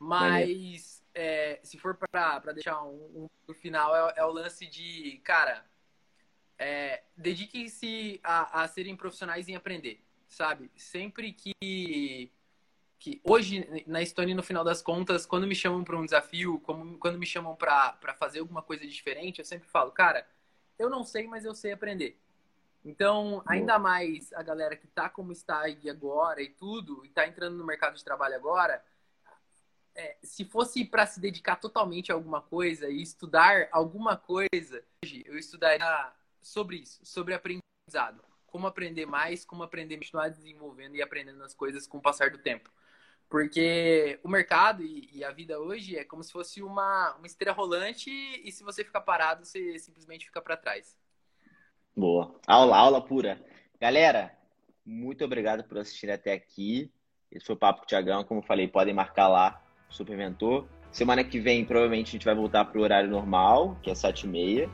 Mas 0.03 1.01
é, 1.15 1.61
se 1.63 1.79
for 1.79 1.95
para 1.95 2.53
deixar 2.53 2.83
um, 2.83 3.29
um 3.49 3.55
final, 3.55 3.95
é, 3.95 4.15
é, 4.17 4.25
o 4.25 4.33
lance 4.33 4.67
de, 4.67 5.21
cara, 5.23 5.65
é, 6.59 7.05
dediquem-se 7.17 8.19
a, 8.25 8.63
a 8.63 8.69
serem 8.69 8.97
profissionais 8.97 9.49
em 9.49 9.55
aprender, 9.55 10.03
sabe? 10.27 10.71
Sempre 10.77 11.33
que 11.33 12.31
que 12.99 13.21
hoje 13.25 13.85
na 13.85 14.01
Estônia, 14.01 14.33
no 14.33 14.45
final 14.45 14.63
das 14.63 14.81
contas, 14.81 15.27
quando 15.27 15.45
me 15.45 15.57
chamam 15.57 15.83
para 15.83 15.97
um 15.97 16.05
desafio, 16.05 16.61
como, 16.61 16.97
quando 16.99 17.19
me 17.19 17.27
chamam 17.27 17.57
para 17.57 18.15
fazer 18.17 18.39
alguma 18.39 18.63
coisa 18.63 18.87
diferente, 18.87 19.41
eu 19.41 19.45
sempre 19.45 19.69
falo, 19.69 19.91
cara, 19.91 20.25
eu 20.79 20.89
não 20.89 21.03
sei, 21.03 21.27
mas 21.27 21.45
eu 21.45 21.53
sei 21.53 21.73
aprender. 21.73 22.17
Então, 22.85 23.43
ainda 23.45 23.77
mais 23.77 24.33
a 24.33 24.43
galera 24.43 24.77
que 24.77 24.87
está 24.87 25.09
como 25.09 25.33
está 25.33 25.63
aí 25.63 25.91
agora 25.91 26.41
e 26.41 26.49
tudo, 26.49 27.05
e 27.05 27.09
está 27.09 27.27
entrando 27.27 27.57
no 27.57 27.65
mercado 27.65 27.97
de 27.97 28.05
trabalho 28.05 28.37
agora, 28.37 28.85
é, 29.95 30.17
se 30.23 30.45
fosse 30.45 30.85
para 30.85 31.07
se 31.07 31.21
dedicar 31.21 31.57
totalmente 31.57 32.11
a 32.11 32.15
alguma 32.15 32.41
coisa 32.41 32.89
e 32.89 33.03
estudar 33.03 33.69
alguma 33.71 34.17
coisa, 34.17 34.83
eu 35.25 35.39
estudaria 35.39 36.13
sobre 36.41 36.77
isso, 36.77 37.01
sobre 37.05 37.35
aprendizado. 37.35 38.23
Como 38.47 38.67
aprender 38.67 39.07
mais, 39.07 39.45
como 39.45 39.63
aprender, 39.63 39.97
continuar 39.97 40.29
desenvolvendo 40.29 40.97
e 40.97 41.03
aprendendo 41.03 41.43
as 41.43 41.55
coisas 41.55 41.87
com 41.87 41.99
o 41.99 42.03
passar 42.03 42.31
do 42.31 42.39
tempo. 42.39 42.71
Porque 43.29 44.21
o 44.23 44.29
mercado 44.29 44.83
e, 44.83 45.09
e, 45.11 45.25
a 45.25 45.31
vida 45.31 45.59
hoje 45.59 45.97
é 45.97 46.05
como 46.05 46.23
se 46.23 46.31
fosse 46.31 46.63
uma, 46.63 47.15
uma 47.15 47.27
esteira 47.27 47.51
rolante 47.51 48.11
e 48.11 48.53
se 48.53 48.63
você 48.63 48.85
ficar 48.85 49.01
parado, 49.01 49.47
você 49.47 49.79
simplesmente 49.79 50.27
fica 50.27 50.43
para 50.43 50.55
trás. 50.55 50.99
Boa. 51.97 52.39
Aula, 52.47 52.77
aula 52.77 53.01
pura. 53.01 53.43
Galera, 53.81 54.37
muito 54.85 55.25
obrigado 55.25 55.65
por 55.65 55.79
assistir 55.79 56.11
até 56.11 56.35
aqui. 56.35 56.93
Esse 57.31 57.47
foi 57.47 57.55
o 57.55 57.59
Papo 57.59 57.81
com 57.81 57.85
o 57.85 57.89
Tiagão. 57.89 58.23
Como 58.23 58.41
eu 58.41 58.45
falei, 58.45 58.69
podem 58.69 58.93
marcar 58.93 59.29
lá, 59.29 59.63
Super 59.93 60.17
Mentor. 60.17 60.65
Semana 60.91 61.23
que 61.23 61.39
vem, 61.39 61.65
provavelmente, 61.65 62.09
a 62.09 62.13
gente 62.13 62.25
vai 62.25 62.35
voltar 62.35 62.65
para 62.65 62.79
o 62.79 62.83
horário 62.83 63.09
normal, 63.09 63.77
que 63.83 63.91
é 63.91 63.95
7h30. 63.95 64.69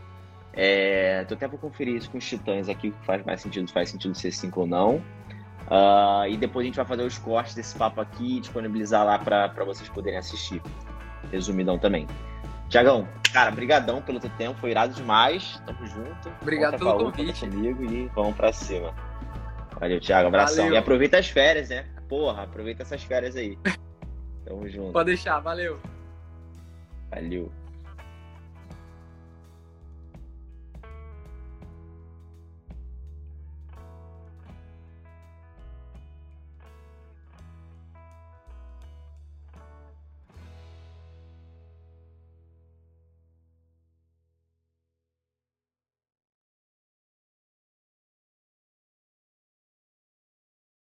É, 0.53 1.25
tô 1.25 1.35
até 1.35 1.47
para 1.47 1.59
conferir 1.59 1.95
isso 1.95 2.11
com 2.11 2.19
os 2.19 2.27
titãs 2.27 2.69
aqui, 2.69 2.91
que 2.91 3.07
faz 3.07 3.25
mais 3.25 3.41
sentido, 3.41 3.71
faz 3.71 3.91
sentido 3.91 4.15
ser 4.15 4.33
5 4.33 4.61
ou 4.61 4.67
não. 4.67 4.97
Uh, 5.67 6.27
e 6.29 6.37
depois 6.37 6.65
a 6.65 6.67
gente 6.67 6.77
vai 6.77 6.85
fazer 6.85 7.03
os 7.03 7.19
cortes 7.19 7.55
desse 7.55 7.77
papo 7.77 8.01
aqui 8.01 8.39
e 8.39 8.41
disponibilizar 8.41 9.05
lá 9.05 9.19
para 9.19 9.65
vocês 9.65 9.89
poderem 9.89 10.19
assistir. 10.19 10.63
Resumidão 11.31 11.79
também. 11.79 12.07
Tiagão, 12.69 13.07
cara, 13.33 13.51
brigadão 13.51 14.03
pelo 14.03 14.19
teu 14.19 14.31
tempo, 14.31 14.59
foi 14.59 14.71
irado 14.71 14.95
demais. 14.95 15.63
Tamo 15.67 15.87
junto. 15.87 16.33
Obrigado 16.43 16.79
pelo 16.79 16.99
convite. 16.99 17.41
comigo 17.41 17.85
e 17.85 18.09
vamos 18.15 18.35
pra 18.35 18.53
cima. 18.53 18.95
Valeu, 19.79 20.01
Thiago, 20.01 20.29
abração. 20.29 20.65
Valeu. 20.65 20.75
E 20.75 20.77
aproveita 20.77 21.19
as 21.19 21.29
férias, 21.29 21.69
né? 21.69 21.87
Porra, 22.09 22.43
aproveita 22.43 22.83
essas 22.83 23.03
férias 23.05 23.37
aí. 23.37 23.57
Tamo 24.49 24.67
junto. 24.67 24.93
Pode 24.93 25.09
deixar, 25.09 25.41
valeu. 25.41 25.79
Valeu. 27.11 27.53